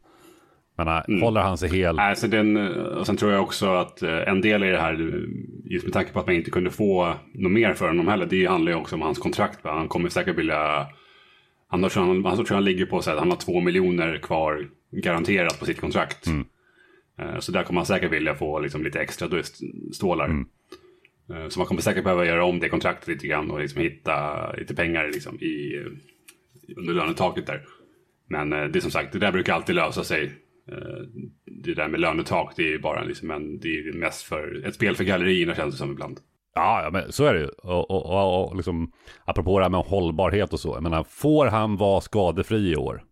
men 0.79 0.89
mm. 0.89 1.23
håller 1.23 1.41
han 1.41 1.59
sig 1.59 1.69
hel? 1.69 1.99
Alltså 1.99 2.29
den, 2.29 2.57
och 2.77 3.07
sen 3.07 3.17
tror 3.17 3.33
jag 3.33 3.43
också 3.43 3.67
att 3.67 4.03
en 4.03 4.41
del 4.41 4.65
i 4.65 4.71
det 4.71 4.81
här, 4.81 5.27
just 5.65 5.85
med 5.85 5.93
tanke 5.93 6.13
på 6.13 6.21
att 6.21 6.27
man 6.27 6.35
inte 6.35 6.51
kunde 6.51 6.71
få 6.71 7.15
något 7.35 7.53
mer 7.53 7.75
för 7.75 7.89
honom 7.89 8.09
heller, 8.09 8.27
det 8.27 8.47
handlar 8.47 8.73
ju 8.73 8.79
också 8.79 8.97
om 8.97 9.03
hans 9.03 9.19
kontrakt. 9.19 9.65
Va? 9.65 9.73
Han 9.73 9.89
kommer 9.89 10.09
säkert 10.09 10.39
vilja, 10.39 10.87
han, 11.69 11.89
tror 11.89 12.05
han, 12.05 12.25
han, 12.25 12.45
tror 12.45 12.55
han 12.55 12.65
ligger 12.65 12.87
på 12.87 13.03
så 13.03 13.11
att 13.11 13.19
han 13.19 13.31
har 13.31 13.37
två 13.37 13.61
miljoner 13.61 14.19
kvar 14.19 14.69
garanterat 14.91 15.61
på 15.61 15.67
sitt 15.67 15.81
kontrakt. 15.81 16.27
Mm. 16.27 16.45
Eh, 17.19 17.39
så 17.39 17.53
där 17.53 17.63
kommer 17.63 17.79
man 17.79 17.87
säkert 17.87 18.13
vilja 18.13 18.35
få 18.35 18.61
liksom 18.61 18.85
lite 18.85 19.01
extra 19.01 19.29
stålar. 19.93 20.25
Mm. 20.25 20.47
Eh, 21.31 21.49
så 21.49 21.61
man 21.61 21.67
kommer 21.67 21.81
säkert 21.81 22.05
behöva 22.05 22.27
göra 22.27 22.45
om 22.45 22.61
det 22.61 22.69
kontraktet 22.69 23.09
lite 23.09 23.27
grann 23.27 23.51
och 23.51 23.61
liksom 23.61 23.81
hitta 23.81 24.53
lite 24.53 24.75
pengar 24.75 25.11
liksom 25.13 25.41
i, 25.41 25.85
under 26.77 26.95
lönetaket 26.95 27.47
där. 27.47 27.65
Men 28.29 28.53
eh, 28.53 28.65
det 28.65 28.79
är 28.79 28.81
som 28.81 28.91
sagt, 28.91 29.13
det 29.13 29.19
där 29.19 29.33
brukar 29.33 29.55
alltid 29.55 29.75
lösa 29.75 30.05
sig. 30.05 30.25
Eh, 30.73 31.23
det 31.65 31.75
där 31.75 31.89
med 31.89 32.01
lönetak, 32.01 32.53
det 32.57 32.75
är 32.75 32.79
bara 32.79 33.03
liksom 33.03 33.31
en, 33.31 33.59
det 33.59 33.69
är 33.69 33.93
mest 33.93 34.23
för 34.23 34.67
ett 34.67 34.75
spel 34.75 34.97
för 34.97 35.05
gallerierna 35.05 35.55
känns 35.55 35.75
det 35.75 35.79
som 35.79 35.91
ibland. 35.91 36.21
Ja, 36.55 36.83
ja 36.83 36.91
men 36.91 37.13
så 37.13 37.25
är 37.25 37.35
det 37.35 37.41
ju. 37.41 37.49
Och, 37.49 37.91
och, 37.91 38.07
och, 38.07 38.49
och 38.49 38.57
liksom, 38.57 38.93
apropå 39.25 39.59
det 39.59 39.65
här 39.65 39.71
med 39.71 39.81
hållbarhet 39.81 40.53
och 40.53 40.61
så. 40.61 40.69
Jag 40.77 40.83
menar, 40.83 41.05
får 41.05 41.47
han 41.47 41.77
vara 41.77 42.01
skadefri 42.01 42.73
i 42.73 42.77
år? 42.77 43.03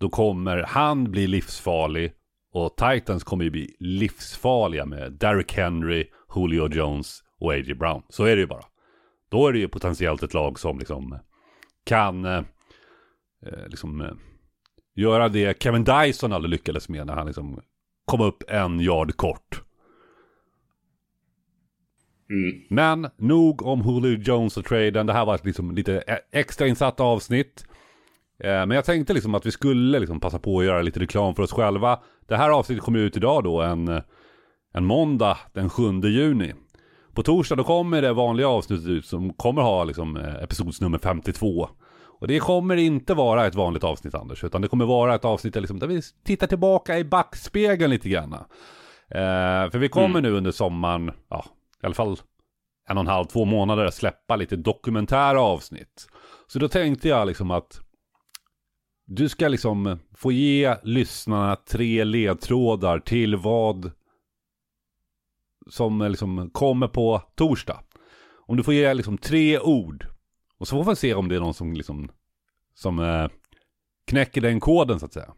Då 0.00 0.08
kommer 0.08 0.62
han 0.62 1.10
bli 1.10 1.26
livsfarlig 1.26 2.12
och 2.52 2.76
Titans 2.76 3.24
kommer 3.24 3.44
ju 3.44 3.50
bli 3.50 3.76
livsfarliga 3.80 4.86
med 4.86 5.12
Derrick 5.12 5.52
Henry, 5.52 6.04
Julio 6.36 6.68
Jones 6.68 7.22
och 7.40 7.52
A.J. 7.52 7.74
Brown. 7.74 8.02
Så 8.08 8.24
är 8.24 8.36
det 8.36 8.40
ju 8.40 8.46
bara. 8.46 8.64
Då 9.30 9.48
är 9.48 9.52
det 9.52 9.58
ju 9.58 9.68
potentiellt 9.68 10.22
ett 10.22 10.34
lag 10.34 10.58
som 10.58 10.78
liksom 10.78 11.18
kan 11.84 12.24
eh, 12.24 12.42
eh, 13.42 13.68
liksom 13.68 14.00
eh, 14.00 14.12
göra 14.94 15.28
det 15.28 15.62
Kevin 15.62 15.84
Dyson 15.84 16.32
aldrig 16.32 16.50
lyckades 16.50 16.88
med 16.88 17.06
när 17.06 17.14
han 17.14 17.26
liksom 17.26 17.60
kom 18.04 18.20
upp 18.20 18.42
en 18.48 18.80
yard 18.80 19.16
kort. 19.16 19.62
Mm. 22.30 22.62
Men 22.68 23.10
nog 23.16 23.62
om 23.62 23.80
Julio 23.80 24.18
Jones 24.22 24.56
och 24.56 24.64
traden. 24.64 25.06
Det 25.06 25.12
här 25.12 25.24
var 25.24 25.34
ett 25.34 25.44
liksom 25.44 25.74
lite 25.74 25.92
e- 26.06 26.38
extra 26.38 26.66
insatt 26.66 27.00
avsnitt. 27.00 27.64
Eh, 28.38 28.48
men 28.50 28.70
jag 28.70 28.84
tänkte 28.84 29.14
liksom 29.14 29.34
att 29.34 29.46
vi 29.46 29.50
skulle 29.50 29.98
liksom 29.98 30.20
passa 30.20 30.38
på 30.38 30.58
att 30.58 30.64
göra 30.64 30.82
lite 30.82 31.00
reklam 31.00 31.34
för 31.34 31.42
oss 31.42 31.52
själva. 31.52 32.00
Det 32.26 32.36
här 32.36 32.50
avsnittet 32.50 32.84
kommer 32.84 32.98
ut 32.98 33.16
idag 33.16 33.44
då 33.44 33.62
en, 33.62 34.02
en 34.72 34.84
måndag 34.84 35.38
den 35.52 35.70
7 35.70 36.00
juni. 36.00 36.54
På 37.14 37.22
torsdag 37.22 37.56
då 37.56 37.64
kommer 37.64 38.02
det 38.02 38.12
vanliga 38.12 38.48
avsnittet 38.48 38.86
ut 38.86 39.06
som 39.06 39.32
kommer 39.32 39.62
ha 39.62 39.84
liksom 39.84 40.16
eh, 40.16 40.34
episodsnummer 40.34 40.98
52. 40.98 41.68
Och 42.18 42.28
det 42.28 42.38
kommer 42.38 42.76
inte 42.76 43.14
vara 43.14 43.46
ett 43.46 43.54
vanligt 43.54 43.84
avsnitt 43.84 44.14
Anders, 44.14 44.44
utan 44.44 44.62
det 44.62 44.68
kommer 44.68 44.84
vara 44.84 45.14
ett 45.14 45.24
avsnitt 45.24 45.54
där, 45.54 45.60
liksom, 45.60 45.78
där 45.78 45.86
vi 45.86 46.02
tittar 46.24 46.46
tillbaka 46.46 46.98
i 46.98 47.04
backspegeln 47.04 47.90
lite 47.90 48.08
grann. 48.08 48.32
Eh, 48.32 49.70
för 49.70 49.78
vi 49.78 49.88
kommer 49.88 50.18
mm. 50.18 50.22
nu 50.22 50.38
under 50.38 50.50
sommaren, 50.50 51.12
ja, 51.28 51.44
i 51.82 51.86
alla 51.86 51.94
fall 51.94 52.16
en 52.88 52.96
och 52.96 53.00
en 53.00 53.06
halv, 53.06 53.24
två 53.24 53.44
månader 53.44 53.90
släppa 53.90 54.36
lite 54.36 54.56
dokumentära 54.56 55.40
avsnitt. 55.40 56.08
Så 56.46 56.58
då 56.58 56.68
tänkte 56.68 57.08
jag 57.08 57.26
liksom 57.26 57.50
att 57.50 57.80
du 59.06 59.28
ska 59.28 59.48
liksom 59.48 59.98
få 60.14 60.32
ge 60.32 60.76
lyssnarna 60.82 61.56
tre 61.56 62.04
ledtrådar 62.04 62.98
till 62.98 63.36
vad 63.36 63.90
som 65.70 66.02
liksom 66.02 66.50
kommer 66.50 66.88
på 66.88 67.22
torsdag. 67.34 67.80
Om 68.46 68.56
du 68.56 68.62
får 68.62 68.74
ge 68.74 68.94
liksom 68.94 69.18
tre 69.18 69.58
ord. 69.58 70.06
Och 70.58 70.68
så 70.68 70.84
får 70.84 70.90
vi 70.90 70.96
se 70.96 71.14
om 71.14 71.28
det 71.28 71.36
är 71.36 71.40
någon 71.40 71.54
som 71.54 71.74
liksom 71.74 72.08
som 72.74 72.98
eh, 72.98 73.28
knäcker 74.06 74.40
den 74.40 74.60
koden 74.60 75.00
så 75.00 75.06
att 75.06 75.12
säga. 75.12 75.32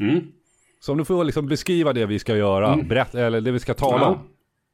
Mm. 0.00 0.20
Så 0.80 0.92
om 0.92 0.98
du 0.98 1.04
får 1.04 1.24
liksom 1.24 1.46
beskriva 1.46 1.92
det 1.92 2.06
vi 2.06 2.18
ska 2.18 2.36
göra, 2.36 2.72
mm. 2.72 2.88
berätta, 2.88 3.26
eller 3.26 3.40
det 3.40 3.52
vi 3.52 3.60
ska 3.60 3.74
tala 3.74 4.02
ja. 4.02 4.08
om. 4.08 4.18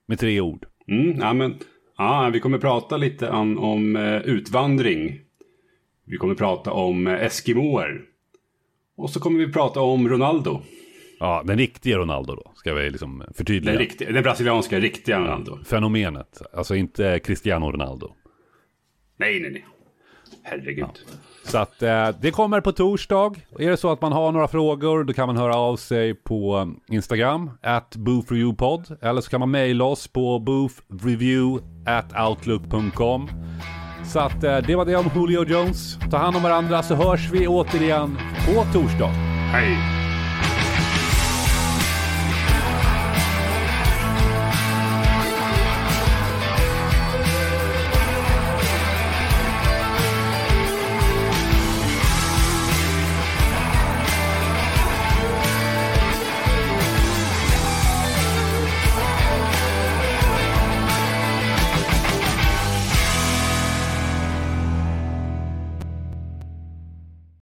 Med 0.06 0.18
tre 0.18 0.40
ord. 0.40 0.66
Mm, 0.88 1.18
ja, 1.18 1.33
men, 1.33 1.59
ja, 1.96 2.30
vi 2.33 2.40
kommer 2.40 2.59
prata 2.59 2.96
lite 2.96 3.30
om, 3.30 3.59
om 3.59 3.96
uh, 3.96 4.20
utvandring 4.20 5.20
vi 6.11 6.16
kommer 6.16 6.35
prata 6.35 6.72
om 6.72 7.06
Eskimoer. 7.06 8.00
Och 8.96 9.11
så 9.11 9.20
kommer 9.20 9.38
vi 9.38 9.52
prata 9.52 9.80
om 9.80 10.09
Ronaldo. 10.09 10.62
Ja, 11.18 11.42
den 11.46 11.59
riktiga 11.59 11.98
Ronaldo 11.98 12.35
då, 12.35 12.52
ska 12.54 12.74
vi 12.74 12.90
liksom 12.90 13.24
förtydliga. 13.35 13.72
Den, 13.72 13.80
riktiga, 13.80 14.12
den 14.12 14.22
brasilianska 14.22 14.80
riktiga 14.80 15.20
Ronaldo. 15.20 15.59
Fenomenet, 15.64 16.42
alltså 16.52 16.74
inte 16.74 17.18
Cristiano 17.18 17.72
Ronaldo. 17.72 18.14
Nej, 19.20 19.40
nej, 19.40 19.50
nej. 19.50 19.64
Herregud. 20.42 20.78
Ja. 20.78 20.90
Så 21.44 21.59
att 21.59 21.83
eh, 21.83 22.09
det 22.20 22.30
kommer 22.30 22.61
på 22.61 22.72
torsdag. 22.72 23.35
Är 23.59 23.70
det 23.70 23.76
så 23.76 23.92
att 23.92 24.02
man 24.02 24.12
har 24.12 24.33
några 24.33 24.48
frågor 24.48 25.04
då 25.04 25.12
kan 25.12 25.26
man 25.26 25.37
höra 25.37 25.56
av 25.56 25.76
sig 25.76 26.14
på 26.14 26.72
Instagram, 26.88 27.50
at 27.62 27.96
boofreviewpod. 27.96 28.98
Eller 29.02 29.20
så 29.20 29.30
kan 29.30 29.40
man 29.40 29.50
mejla 29.50 29.85
oss 29.85 30.09
på 30.09 30.38
boofreview 30.38 31.64
outlook.com. 32.28 33.28
Så 34.04 34.18
att 34.18 34.44
eh, 34.44 34.59
det 34.59 34.76
var 34.76 34.85
det 34.85 34.96
om 34.96 35.11
Julio 35.14 35.44
Jones. 35.44 35.98
Ta 36.11 36.16
hand 36.16 36.37
om 36.37 36.42
varandra 36.42 36.83
så 36.83 36.94
hörs 36.94 37.30
vi 37.33 37.46
återigen 37.46 38.18
på 38.46 38.64
torsdag. 38.72 39.09
Hej! 39.52 39.99